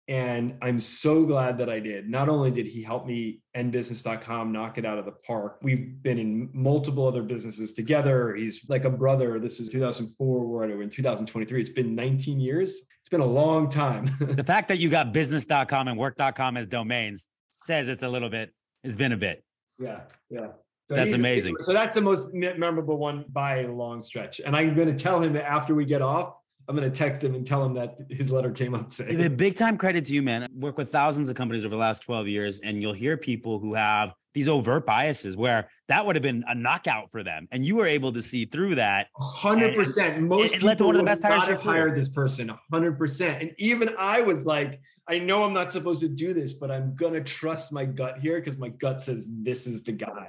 [0.07, 2.09] and I'm so glad that I did.
[2.09, 6.01] Not only did he help me end business.com knock it out of the park, we've
[6.01, 8.33] been in multiple other businesses together.
[8.33, 9.37] He's like a brother.
[9.39, 11.59] This is 2004, we're in 2023.
[11.59, 12.69] It's been 19 years.
[12.71, 14.09] It's been a long time.
[14.19, 18.53] the fact that you got business.com and work.com as domains says it's a little bit,
[18.83, 19.43] it's been a bit.
[19.77, 20.01] Yeah.
[20.29, 20.47] Yeah.
[20.89, 21.55] So that's amazing.
[21.63, 24.39] So that's the most memorable one by a long stretch.
[24.39, 26.35] And I'm going to tell him that after we get off,
[26.67, 29.27] I'm going to text him and tell him that his letter came up today.
[29.29, 30.43] Big time credit to you, man.
[30.43, 33.57] I work with thousands of companies over the last 12 years, and you'll hear people
[33.57, 37.47] who have these overt biases where that would have been a knockout for them.
[37.51, 39.07] And you were able to see through that.
[39.17, 40.19] 100%.
[40.19, 41.45] Most it, led to one of the best hires.
[41.45, 43.41] have hired this person 100%.
[43.41, 46.95] And even I was like, I know I'm not supposed to do this, but I'm
[46.95, 50.27] going to trust my gut here because my gut says this is the guy.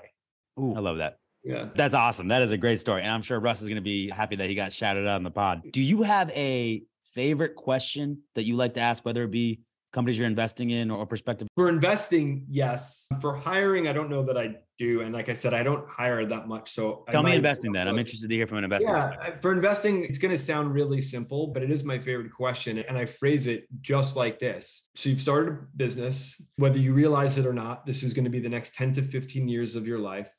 [0.58, 1.18] Ooh, I love that.
[1.44, 1.68] Yeah.
[1.74, 2.28] That's awesome.
[2.28, 3.02] That is a great story.
[3.02, 5.22] And I'm sure Russ is going to be happy that he got shouted out on
[5.22, 5.62] the pod.
[5.72, 6.82] Do you have a
[7.14, 9.60] favorite question that you like to ask, whether it be
[9.92, 11.48] companies you're investing in or perspective?
[11.56, 13.06] For investing, yes.
[13.20, 15.00] For hiring, I don't know that I do.
[15.00, 16.74] And like I said, I don't hire that much.
[16.74, 17.88] So tell me investing then.
[17.88, 18.90] I'm interested to hear from an investor.
[18.90, 19.40] Yeah.
[19.40, 22.78] For investing, it's going to sound really simple, but it is my favorite question.
[22.78, 24.90] And I phrase it just like this.
[24.94, 28.30] So you've started a business, whether you realize it or not, this is going to
[28.30, 30.30] be the next 10 to 15 years of your life.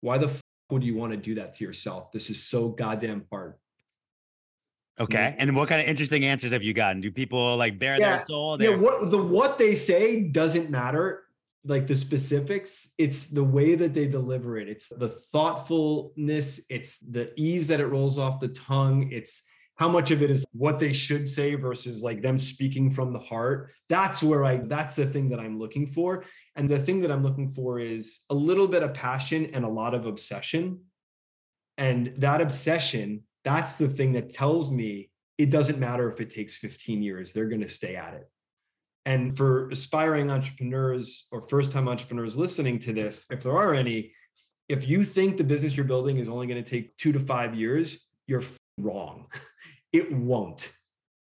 [0.00, 2.12] Why the f- would you want to do that to yourself?
[2.12, 3.54] This is so goddamn hard.
[4.98, 5.34] Okay.
[5.38, 7.00] And what kind of interesting answers have you gotten?
[7.00, 8.62] Do people like bare yeah, their soul?
[8.62, 8.76] Yeah.
[8.76, 11.24] What the what they say doesn't matter.
[11.64, 14.66] Like the specifics, it's the way that they deliver it.
[14.66, 16.58] It's the thoughtfulness.
[16.70, 19.10] It's the ease that it rolls off the tongue.
[19.12, 19.42] It's
[19.80, 23.18] how much of it is what they should say versus like them speaking from the
[23.18, 23.70] heart.
[23.88, 26.24] That's where i that's the thing that i'm looking for.
[26.54, 29.68] And the thing that i'm looking for is a little bit of passion and a
[29.68, 30.80] lot of obsession.
[31.78, 36.58] And that obsession that's the thing that tells me it doesn't matter if it takes
[36.58, 38.30] 15 years they're going to stay at it.
[39.06, 44.12] And for aspiring entrepreneurs or first time entrepreneurs listening to this if there are any
[44.68, 47.54] if you think the business you're building is only going to take 2 to 5
[47.54, 48.44] years you're
[48.82, 49.26] wrong
[49.92, 50.70] It won't.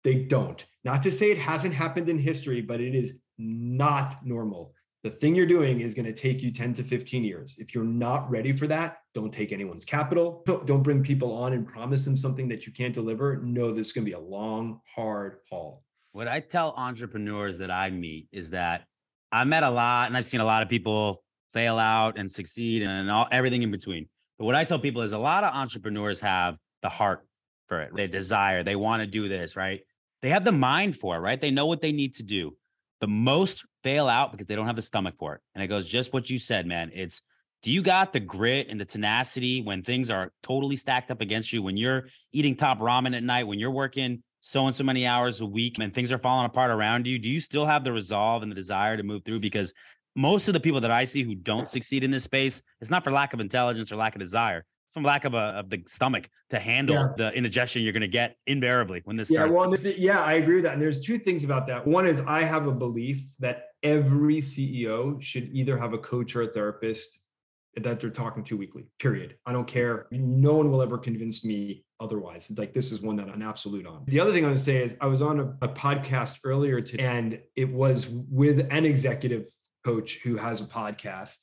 [0.04, 0.64] They don't.
[0.84, 4.72] Not to say it hasn't happened in history, but it is not normal.
[5.02, 7.56] The thing you're doing is going to take you 10 to 15 years.
[7.58, 10.42] If you're not ready for that, don't take anyone's capital.
[10.46, 13.36] Don't bring people on and promise them something that you can't deliver.
[13.42, 15.82] No, this is going to be a long, hard haul.
[16.12, 18.84] What I tell entrepreneurs that I meet is that
[19.30, 22.82] I met a lot and I've seen a lot of people fail out and succeed
[22.82, 24.08] and all everything in between.
[24.38, 27.26] But what I tell people is a lot of entrepreneurs have the heart
[27.68, 27.90] for it.
[27.94, 29.80] They desire, they want to do this, right?
[30.22, 31.40] They have the mind for it, right?
[31.40, 32.56] They know what they need to do.
[33.00, 35.40] The most fail out because they don't have the stomach for it.
[35.54, 36.90] And it goes just what you said, man.
[36.94, 37.22] It's
[37.62, 41.52] do you got the grit and the tenacity when things are totally stacked up against
[41.52, 41.62] you?
[41.62, 45.40] When you're eating top ramen at night, when you're working so and so many hours
[45.40, 48.42] a week and things are falling apart around you, do you still have the resolve
[48.42, 49.40] and the desire to move through?
[49.40, 49.72] Because
[50.14, 53.02] most of the people that I see who don't succeed in this space, it's not
[53.02, 56.30] for lack of intelligence or lack of desire from lack of a of the stomach
[56.50, 57.08] to handle yeah.
[57.16, 59.52] the indigestion you're going to get invariably when this yeah, starts.
[59.52, 60.74] Well, yeah, I agree with that.
[60.74, 61.86] And there's two things about that.
[61.86, 66.42] One is I have a belief that every CEO should either have a coach or
[66.42, 67.20] a therapist
[67.76, 68.86] that they're talking to weekly.
[69.00, 69.36] Period.
[69.46, 70.06] I don't care.
[70.12, 72.50] No one will ever convince me otherwise.
[72.56, 74.04] Like this is one that I'm absolute on.
[74.06, 76.80] The other thing I want to say is I was on a, a podcast earlier
[76.80, 79.46] today, and it was with an executive
[79.84, 81.36] coach who has a podcast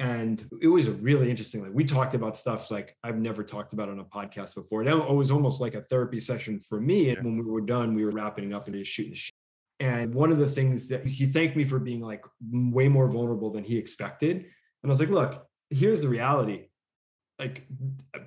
[0.00, 3.74] and it was a really interesting like we talked about stuff like i've never talked
[3.74, 4.82] about on a podcast before.
[4.82, 7.10] It was almost like a therapy session for me.
[7.10, 9.34] And when we were done we were wrapping up and just shooting shit.
[9.78, 13.50] and one of the things that he thanked me for being like way more vulnerable
[13.50, 14.36] than he expected.
[14.36, 16.66] And i was like look here's the reality.
[17.38, 17.66] Like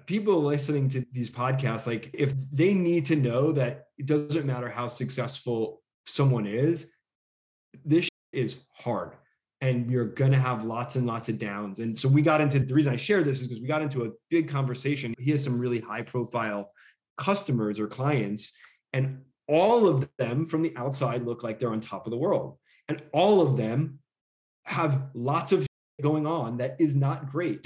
[0.06, 4.70] people listening to these podcasts like if they need to know that it doesn't matter
[4.70, 6.92] how successful someone is
[7.86, 9.14] this is hard
[9.64, 11.80] and you're going to have lots and lots of downs.
[11.80, 14.04] And so we got into the reason I share this is because we got into
[14.04, 15.16] a big conversation.
[15.18, 16.70] He has some really high profile
[17.18, 18.52] customers or clients,
[18.92, 22.58] and all of them from the outside look like they're on top of the world.
[22.90, 24.00] And all of them
[24.66, 25.66] have lots of
[26.02, 27.66] going on that is not great.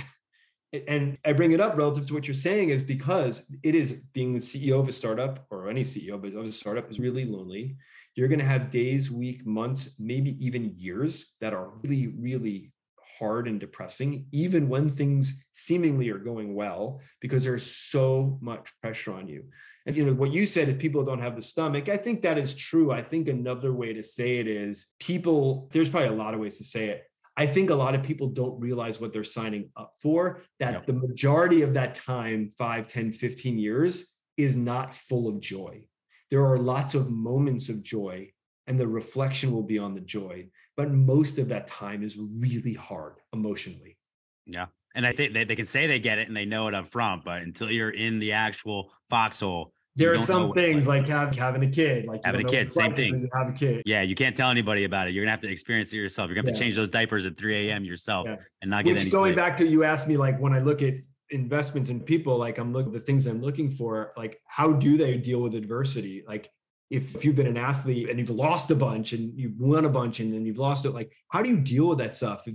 [0.87, 4.33] And I bring it up relative to what you're saying is because it is being
[4.33, 7.77] the CEO of a startup or any CEO, of a startup is really lonely.
[8.17, 12.73] You're going to have days, week, months, maybe even years that are really, really
[13.19, 19.13] hard and depressing, even when things seemingly are going well, because there's so much pressure
[19.13, 19.43] on you.
[19.85, 22.39] And you know what you said, if people don't have the stomach, I think that
[22.39, 22.91] is true.
[22.91, 26.57] I think another way to say it is people, there's probably a lot of ways
[26.57, 27.03] to say it.
[27.37, 30.87] I think a lot of people don't realize what they're signing up for, that yep.
[30.87, 35.85] the majority of that time, 5, 10, 15 years, is not full of joy.
[36.31, 38.31] There are lots of moments of joy,
[38.67, 42.73] and the reflection will be on the joy but most of that time is really
[42.73, 43.97] hard emotionally.
[44.45, 44.67] Yeah.
[44.95, 46.91] And I think they, they can say they get it and they know it up
[46.91, 51.01] front, but until you're in the actual foxhole, there are some things like.
[51.01, 53.27] like, have, having a kid, like having a kid, same thing.
[53.33, 53.81] Have a kid.
[53.83, 55.15] Yeah, you can't tell anybody about it.
[55.15, 56.29] You're gonna have to experience it yourself.
[56.29, 56.59] You're gonna have yeah.
[56.59, 57.83] to change those diapers at 3 a.m.
[57.83, 58.35] yourself yeah.
[58.61, 59.09] and not Which get any.
[59.09, 59.37] Going sleep.
[59.37, 60.93] back to you asked me like when I look at
[61.29, 65.17] investments in people, like I'm looking the things I'm looking for, like how do they
[65.17, 66.23] deal with adversity?
[66.27, 66.49] Like
[66.89, 69.89] if if you've been an athlete and you've lost a bunch and you've won a
[69.89, 72.47] bunch and then you've lost it, like how do you deal with that stuff?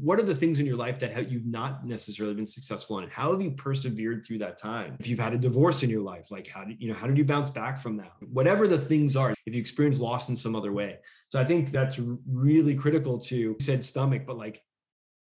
[0.00, 3.08] what are the things in your life that you've not necessarily been successful in?
[3.10, 4.96] How have you persevered through that time?
[4.98, 7.18] If you've had a divorce in your life, like how did you know how did
[7.18, 8.12] you bounce back from that?
[8.32, 10.98] Whatever the things are, if you experience loss in some other way.
[11.28, 14.62] So I think that's really critical to said stomach, but like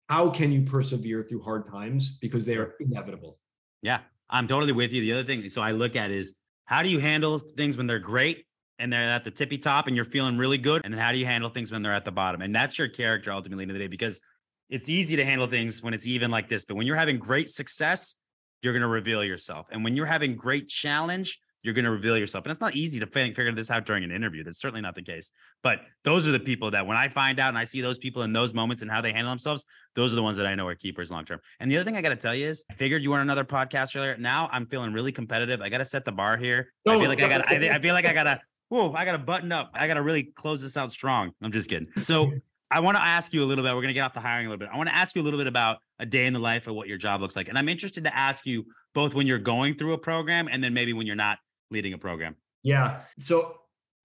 [0.09, 3.39] how can you persevere through hard times because they are inevitable?
[3.83, 5.01] Yeah, I'm totally with you.
[5.01, 7.99] The other thing, so I look at is how do you handle things when they're
[7.99, 8.47] great
[8.79, 10.83] and they're at the tippy top and you're feeling really good?
[10.85, 12.43] And then how do you handle things when they're at the bottom?
[12.43, 14.21] And that's your character ultimately in the day because
[14.69, 16.65] it's easy to handle things when it's even like this.
[16.65, 18.17] But when you're having great success,
[18.63, 19.69] you're going to reveal yourself.
[19.71, 22.45] And when you're having great challenge, you're going to reveal yourself.
[22.45, 24.45] And it's not easy to figure this out during an interview.
[24.45, 25.33] That's certainly not the case.
[25.65, 28.23] But those are the people that when I find out and I see those people
[28.23, 29.65] in those moments and how they handle themselves,
[29.97, 31.41] those are the ones that I know are keepers long term.
[31.59, 33.23] And the other thing I got to tell you is, I figured you were on
[33.23, 34.17] another podcast earlier.
[34.17, 35.61] Now I'm feeling really competitive.
[35.61, 36.73] I got to set the bar here.
[36.87, 37.51] I feel like I got.
[37.51, 38.41] I, I feel like I got to.
[38.69, 38.93] Whoa!
[38.93, 39.73] I got to button up.
[39.75, 41.33] I got to really close this out strong.
[41.43, 41.89] I'm just kidding.
[41.99, 42.33] So
[42.71, 43.71] I want to ask you a little bit.
[43.71, 44.71] We're going to get off the hiring a little bit.
[44.73, 46.75] I want to ask you a little bit about a day in the life of
[46.75, 47.49] what your job looks like.
[47.49, 50.75] And I'm interested to ask you both when you're going through a program and then
[50.75, 51.39] maybe when you're not
[51.71, 52.37] leading a program?
[52.63, 53.01] Yeah.
[53.19, 53.59] So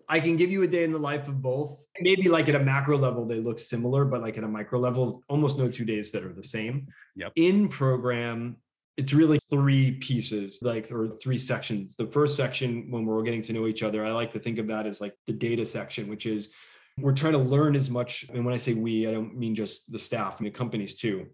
[0.07, 1.83] I can give you a day in the life of both.
[1.99, 5.23] Maybe like at a macro level, they look similar, but like at a micro level,
[5.29, 6.87] almost no two days that are the same.
[7.15, 7.31] Yep.
[7.35, 8.57] In program,
[8.97, 11.95] it's really three pieces, like or three sections.
[11.95, 14.67] The first section, when we're getting to know each other, I like to think of
[14.67, 16.49] that as like the data section, which is
[16.97, 18.25] we're trying to learn as much.
[18.33, 21.27] And when I say we, I don't mean just the staff, I mean companies too.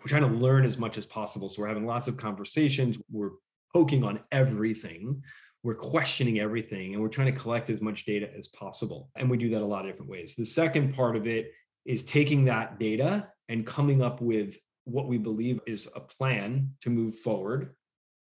[0.00, 1.48] We're trying to learn as much as possible.
[1.48, 3.00] So we're having lots of conversations.
[3.08, 3.30] We're
[3.72, 5.22] poking on everything
[5.62, 9.10] we're questioning everything and we're trying to collect as much data as possible.
[9.16, 10.34] And we do that a lot of different ways.
[10.36, 11.52] The second part of it
[11.84, 16.90] is taking that data and coming up with what we believe is a plan to
[16.90, 17.74] move forward.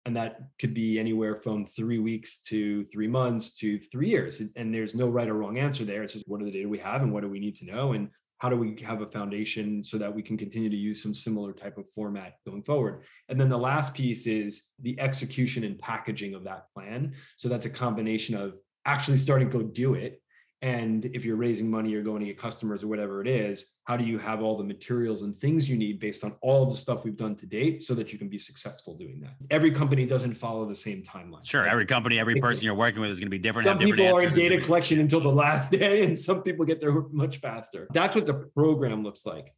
[0.05, 4.41] And that could be anywhere from three weeks to three months to three years.
[4.55, 6.01] And there's no right or wrong answer there.
[6.01, 7.91] It's just what are the data we have and what do we need to know?
[7.91, 11.13] And how do we have a foundation so that we can continue to use some
[11.13, 13.03] similar type of format going forward?
[13.29, 17.13] And then the last piece is the execution and packaging of that plan.
[17.37, 20.21] So that's a combination of actually starting to go do it
[20.61, 23.95] and if you're raising money or going to get customers or whatever it is how
[23.95, 26.77] do you have all the materials and things you need based on all of the
[26.77, 29.35] stuff we've done to date so that you can be successful doing that?
[29.49, 31.47] Every company doesn't follow the same timeline.
[31.47, 33.99] Sure every company every person you're working with is going to be different some different
[33.99, 37.37] people are in data collection until the last day and some people get there much
[37.37, 37.87] faster.
[37.93, 39.53] That's what the program looks like.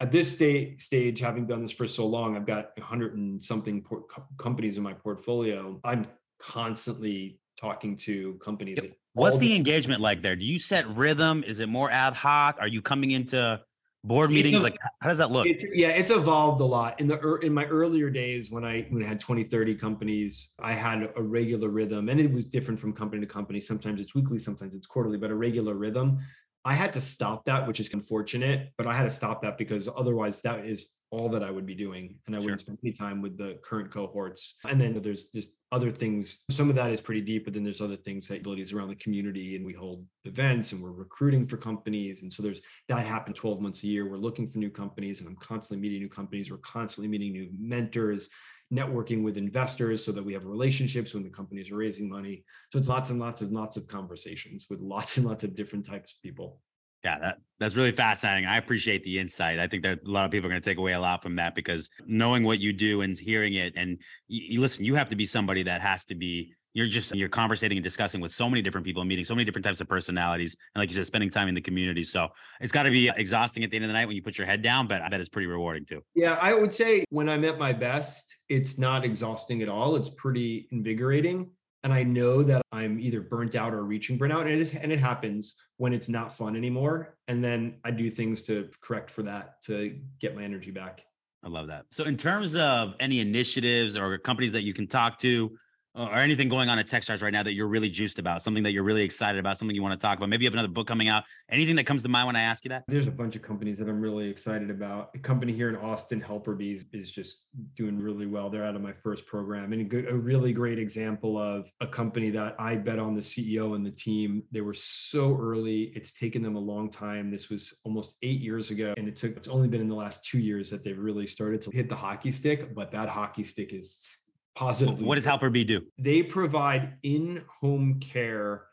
[0.00, 3.82] At this state, stage having done this for so long i've got 100 and something
[3.82, 4.04] por-
[4.38, 5.78] companies in my portfolio.
[5.84, 6.06] I'm
[6.40, 8.92] constantly talking to companies yep.
[9.14, 10.34] What's the, the engagement like there?
[10.34, 11.44] Do you set rhythm?
[11.46, 12.56] Is it more ad hoc?
[12.58, 13.60] Are you coming into
[14.02, 14.58] board meetings?
[14.58, 15.46] A, like how does that look?
[15.46, 17.00] It's, yeah, it's evolved a lot.
[17.00, 20.72] In the in my earlier days when I when I had 20, 30 companies, I
[20.72, 23.60] had a regular rhythm and it was different from company to company.
[23.60, 26.18] Sometimes it's weekly, sometimes it's quarterly, but a regular rhythm.
[26.64, 29.88] I had to stop that, which is unfortunate, but I had to stop that because
[29.94, 32.16] otherwise that is all that I would be doing.
[32.26, 34.56] And I wouldn't spend any time with the current cohorts.
[34.64, 36.44] And then there's just other things.
[36.50, 38.96] Some of that is pretty deep, but then there's other things, that abilities around the
[38.96, 39.56] community.
[39.56, 42.22] And we hold events and we're recruiting for companies.
[42.22, 44.08] And so there's that happen 12 months a year.
[44.08, 46.50] We're looking for new companies and I'm constantly meeting new companies.
[46.50, 48.28] We're constantly meeting new mentors,
[48.72, 52.44] networking with investors so that we have relationships when the companies are raising money.
[52.72, 55.86] So it's lots and lots and lots of conversations with lots and lots of different
[55.86, 56.60] types of people.
[57.04, 58.46] Yeah, that, that's really fascinating.
[58.46, 59.58] I appreciate the insight.
[59.58, 61.36] I think that a lot of people are going to take away a lot from
[61.36, 65.10] that because knowing what you do and hearing it, and you, you listen, you have
[65.10, 68.50] to be somebody that has to be you're just you're conversating and discussing with so
[68.50, 71.06] many different people and meeting so many different types of personalities and like you said
[71.06, 72.28] spending time in the community so
[72.60, 74.46] it's got to be exhausting at the end of the night when you put your
[74.46, 77.44] head down but i bet it's pretty rewarding too yeah i would say when i'm
[77.44, 81.48] at my best it's not exhausting at all it's pretty invigorating
[81.84, 84.90] and i know that i'm either burnt out or reaching burnout and it is and
[84.90, 89.22] it happens when it's not fun anymore and then i do things to correct for
[89.22, 91.04] that to get my energy back
[91.44, 91.84] I love that.
[91.90, 95.54] So, in terms of any initiatives or companies that you can talk to,
[95.94, 98.72] or anything going on at Techstars right now that you're really juiced about, something that
[98.72, 100.28] you're really excited about, something you want to talk about.
[100.28, 101.24] Maybe you have another book coming out.
[101.48, 102.84] Anything that comes to mind when I ask you that?
[102.88, 105.10] There's a bunch of companies that I'm really excited about.
[105.14, 107.44] A company here in Austin, HelperBees, is just
[107.76, 108.50] doing really well.
[108.50, 111.86] They're out of my first program, and a, good, a really great example of a
[111.86, 114.42] company that I bet on the CEO and the team.
[114.50, 117.30] They were so early; it's taken them a long time.
[117.30, 119.36] This was almost eight years ago, and it took.
[119.36, 121.96] It's only been in the last two years that they've really started to hit the
[121.96, 122.74] hockey stick.
[122.74, 124.23] But that hockey stick is
[124.54, 125.04] positively.
[125.04, 125.82] What does Helper B do?
[125.98, 128.66] They provide in-home care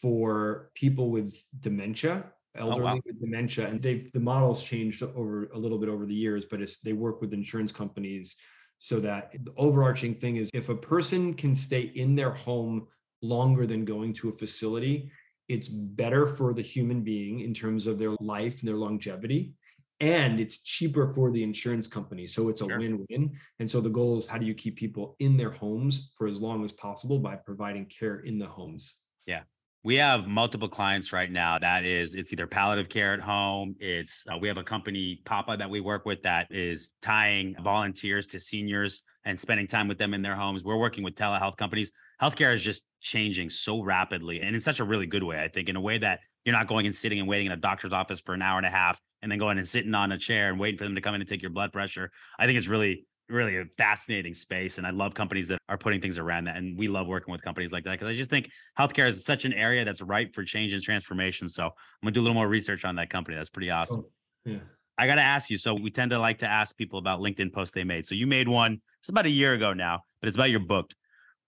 [0.00, 3.00] for people with dementia, elderly oh, wow.
[3.04, 6.60] with dementia, and they've the models changed over a little bit over the years, but
[6.60, 8.36] it's they work with insurance companies
[8.78, 12.86] so that the overarching thing is if a person can stay in their home
[13.22, 15.10] longer than going to a facility,
[15.48, 19.54] it's better for the human being in terms of their life and their longevity
[20.00, 22.26] and it's cheaper for the insurance company.
[22.26, 22.78] So it's a sure.
[22.78, 23.32] win-win.
[23.58, 26.40] And so the goal is how do you keep people in their homes for as
[26.40, 28.96] long as possible by providing care in the homes?
[29.26, 29.42] Yeah.
[29.84, 31.58] We have multiple clients right now.
[31.58, 33.76] That is, it's either palliative care at home.
[33.78, 38.26] It's uh, we have a company, Papa, that we work with that is tying volunteers
[38.28, 40.64] to seniors and spending time with them in their homes.
[40.64, 41.92] We're working with telehealth companies.
[42.20, 45.40] Healthcare is just changing so rapidly and in such a really good way.
[45.40, 47.56] I think in a way that you're not going and sitting and waiting in a
[47.56, 50.18] doctor's office for an hour and a half and then going and sitting on a
[50.18, 52.10] chair and waiting for them to come in and take your blood pressure.
[52.38, 54.78] I think it's really, really a fascinating space.
[54.78, 56.56] And I love companies that are putting things around that.
[56.56, 59.44] And we love working with companies like that because I just think healthcare is such
[59.44, 61.46] an area that's ripe for change and transformation.
[61.46, 61.70] So I'm
[62.02, 63.36] going to do a little more research on that company.
[63.36, 64.04] That's pretty awesome.
[64.06, 64.58] Oh, yeah.
[64.96, 65.58] I got to ask you.
[65.58, 68.06] So we tend to like to ask people about LinkedIn posts they made.
[68.06, 70.90] So you made one, it's about a year ago now, but it's about your book.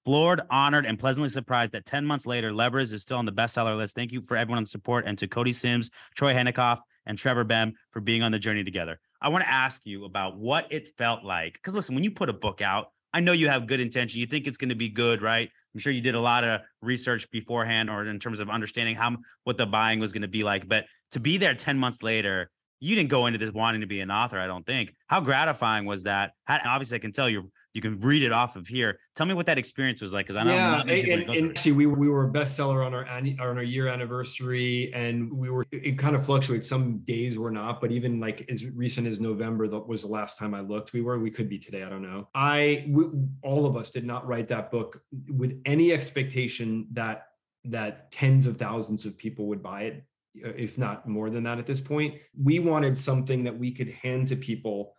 [0.07, 3.77] Floored, honored, and pleasantly surprised that 10 months later, Levers is still on the bestseller
[3.77, 3.97] list.
[3.97, 7.99] Thank you for everyone's support and to Cody Simms, Troy Henikoff, and Trevor Boehm for
[7.99, 9.01] being on the journey together.
[9.21, 11.55] I want to ask you about what it felt like.
[11.55, 14.21] Because listen, when you put a book out, I know you have good intention.
[14.21, 15.51] You think it's going to be good, right?
[15.75, 19.17] I'm sure you did a lot of research beforehand or in terms of understanding how
[19.43, 20.69] what the buying was going to be like.
[20.69, 22.49] But to be there 10 months later,
[22.79, 24.95] you didn't go into this wanting to be an author, I don't think.
[25.09, 26.31] How gratifying was that?
[26.47, 27.47] Obviously, I can tell you're
[27.77, 28.99] you can read it off of here.
[29.15, 30.55] Tell me what that experience was like, because I know.
[30.55, 34.91] Yeah, and, and actually, we we were a bestseller on our on our year anniversary,
[34.95, 35.67] and we were.
[35.71, 36.67] It kind of fluctuates.
[36.67, 40.39] Some days we're not, but even like as recent as November, that was the last
[40.39, 40.95] time I looked.
[40.95, 41.19] We were.
[41.19, 41.83] We could be today.
[41.83, 42.29] I don't know.
[42.35, 43.05] I we,
[43.43, 47.27] all of us did not write that book with any expectation that
[47.67, 50.05] that tens of thousands of people would buy it
[50.45, 52.15] uh, if not more than that at this point.
[52.43, 54.96] We wanted something that we could hand to people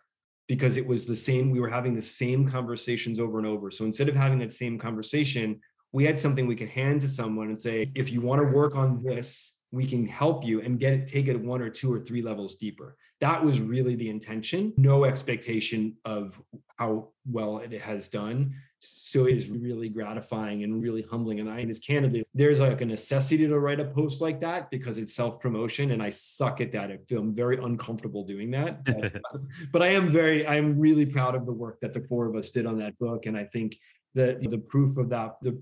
[0.47, 3.69] because it was the same we were having the same conversations over and over.
[3.69, 5.59] So instead of having that same conversation
[5.91, 8.75] we had something we could hand to someone and say if you want to work
[8.75, 11.99] on this we can help you and get it take it one or two or
[11.99, 14.73] three levels deeper that was really the intention.
[14.77, 16.39] No expectation of
[16.77, 18.53] how well it has done.
[18.79, 21.39] So it is really gratifying and really humbling.
[21.39, 24.99] And i is candidly there's like a necessity to write a post like that because
[24.99, 26.91] it's self-promotion and i suck at that.
[26.91, 28.83] I feel very uncomfortable doing that.
[28.85, 29.41] But,
[29.71, 32.51] but i am very i'm really proud of the work that the four of us
[32.51, 33.25] did on that book.
[33.25, 33.79] And i think
[34.13, 35.57] that the proof of that the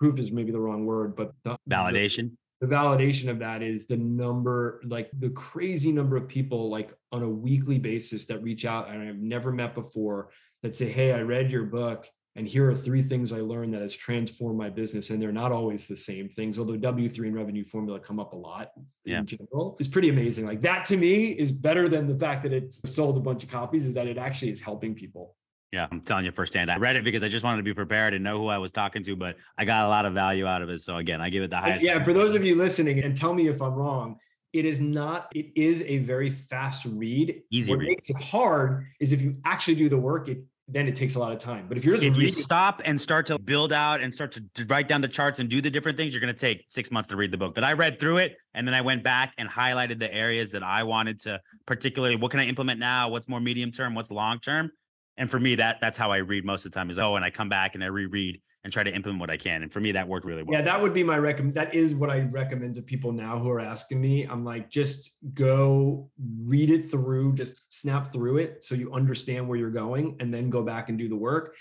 [0.00, 3.96] proof is maybe the wrong word but the, validation the validation of that is the
[3.96, 8.88] number like the crazy number of people like on a weekly basis that reach out
[8.88, 10.30] and i've never met before
[10.62, 13.82] that say hey i read your book and here are three things i learned that
[13.82, 17.64] has transformed my business and they're not always the same things although w3 and revenue
[17.64, 18.70] formula come up a lot
[19.04, 19.18] yeah.
[19.18, 22.52] in general it's pretty amazing like that to me is better than the fact that
[22.52, 25.34] it's sold a bunch of copies is that it actually is helping people
[25.72, 26.70] yeah, I'm telling you firsthand.
[26.70, 28.72] I read it because I just wanted to be prepared and know who I was
[28.72, 30.78] talking to, but I got a lot of value out of it.
[30.80, 31.84] So again, I give it the highest.
[31.84, 34.18] Yeah, for those of you listening, and tell me if I'm wrong,
[34.52, 35.28] it is not.
[35.34, 37.42] It is a very fast read.
[37.50, 37.72] Easy.
[37.72, 37.88] What read.
[37.88, 40.28] makes it hard is if you actually do the work.
[40.28, 41.66] It then it takes a lot of time.
[41.68, 44.44] But if you're if reading, you stop and start to build out and start to,
[44.54, 46.90] to write down the charts and do the different things, you're going to take six
[46.90, 47.54] months to read the book.
[47.54, 50.64] But I read through it and then I went back and highlighted the areas that
[50.64, 52.16] I wanted to particularly.
[52.16, 53.08] What can I implement now?
[53.08, 53.94] What's more medium term?
[53.94, 54.72] What's long term?
[55.16, 57.24] And for me that that's how i read most of the time is oh and
[57.24, 59.80] i come back and i reread and try to implement what i can and for
[59.80, 62.20] me that worked really well yeah that would be my recommend that is what i
[62.20, 66.10] recommend to people now who are asking me i'm like just go
[66.42, 70.50] read it through just snap through it so you understand where you're going and then
[70.50, 71.54] go back and do the work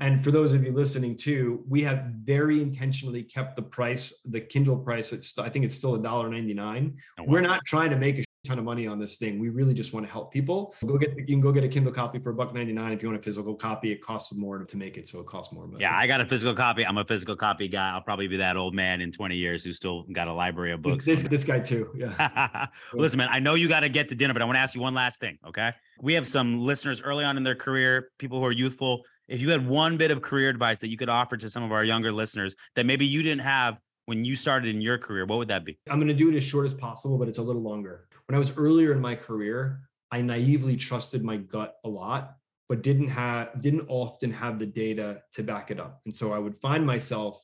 [0.00, 4.40] And for those of you listening too, we have very intentionally kept the price, the
[4.40, 5.12] Kindle price.
[5.12, 6.96] It's I think it's still a dollar ninety nine.
[7.18, 7.24] Oh.
[7.26, 9.38] We're not trying to make a ton of money on this thing.
[9.38, 10.74] We really just want to help people.
[10.84, 12.92] Go get you can go get a Kindle copy for a buck ninety nine.
[12.92, 15.52] If you want a physical copy, it costs more to make it, so it costs
[15.52, 15.66] more.
[15.66, 15.80] money.
[15.80, 16.84] yeah, I got a physical copy.
[16.84, 17.90] I'm a physical copy guy.
[17.90, 20.82] I'll probably be that old man in 20 years who still got a library of
[20.82, 21.04] books.
[21.04, 21.90] This this guy too.
[21.94, 22.66] Yeah.
[22.94, 24.74] Listen, man, I know you got to get to dinner, but I want to ask
[24.74, 25.38] you one last thing.
[25.46, 25.70] Okay,
[26.00, 29.04] we have some listeners early on in their career, people who are youthful.
[29.28, 31.70] If you had one bit of career advice that you could offer to some of
[31.70, 35.38] our younger listeners that maybe you didn't have when you started in your career, what
[35.38, 35.78] would that be?
[35.88, 38.08] I'm going to do it as short as possible, but it's a little longer.
[38.26, 42.36] When I was earlier in my career, I naively trusted my gut a lot,
[42.68, 46.00] but didn't have didn't often have the data to back it up.
[46.04, 47.42] And so I would find myself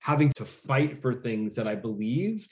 [0.00, 2.50] having to fight for things that I believed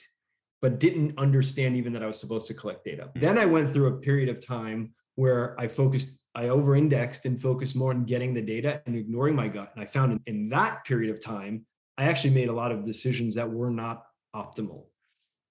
[0.61, 3.09] but didn't understand even that I was supposed to collect data.
[3.13, 3.19] Hmm.
[3.19, 7.41] Then I went through a period of time where I focused I over indexed and
[7.41, 9.71] focused more on getting the data and ignoring my gut.
[9.73, 11.65] And I found in, in that period of time,
[11.97, 14.03] I actually made a lot of decisions that were not
[14.35, 14.85] optimal.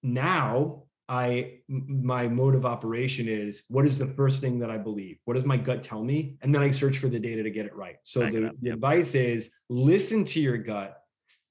[0.01, 5.17] Now, I my mode of operation is what is the first thing that I believe?
[5.25, 6.37] What does my gut tell me?
[6.41, 7.95] And then I search for the data to get it right.
[8.03, 10.97] So the, the advice is listen to your gut,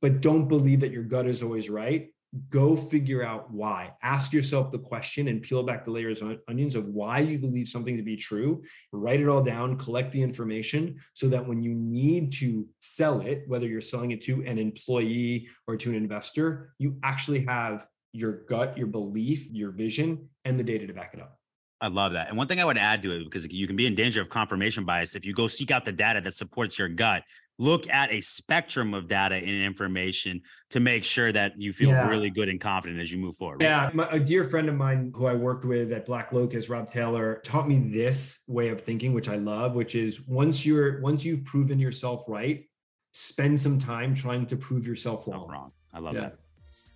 [0.02, 2.10] but don't believe that your gut is always right
[2.50, 6.74] go figure out why ask yourself the question and peel back the layers on onions
[6.74, 10.98] of why you believe something to be true write it all down collect the information
[11.12, 15.48] so that when you need to sell it whether you're selling it to an employee
[15.66, 17.86] or to an investor you actually have
[18.16, 21.38] your gut your belief your vision and the data to back it up
[21.78, 22.30] I love that.
[22.30, 24.30] And one thing I would add to it, because you can be in danger of
[24.30, 27.22] confirmation bias if you go seek out the data that supports your gut
[27.58, 32.08] look at a spectrum of data and information to make sure that you feel yeah.
[32.08, 33.62] really good and confident as you move forward.
[33.62, 36.90] Yeah, my, a dear friend of mine who I worked with at Black Locust, Rob
[36.90, 41.24] Taylor, taught me this way of thinking, which I love, which is once you're once
[41.24, 42.64] you've proven yourself right,
[43.12, 45.48] spend some time trying to prove yourself wrong.
[45.48, 45.72] wrong.
[45.92, 46.20] I love yeah.
[46.20, 46.38] that.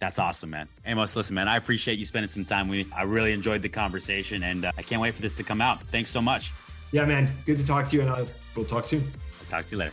[0.00, 0.66] That's awesome, man.
[0.86, 2.92] Amos, listen, man, I appreciate you spending some time with me.
[2.96, 5.82] I really enjoyed the conversation, and uh, I can't wait for this to come out.
[5.82, 6.52] Thanks so much.
[6.90, 7.28] Yeah, man.
[7.44, 8.26] Good to talk to you, and I'll,
[8.56, 9.02] we'll talk soon.
[9.38, 9.92] I'll talk to you later.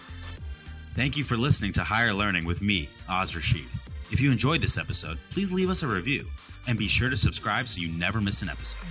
[0.95, 3.65] Thank you for listening to Higher Learning with me, Oz Rashid.
[4.09, 6.25] If you enjoyed this episode, please leave us a review
[6.67, 8.85] and be sure to subscribe so you never miss an episode.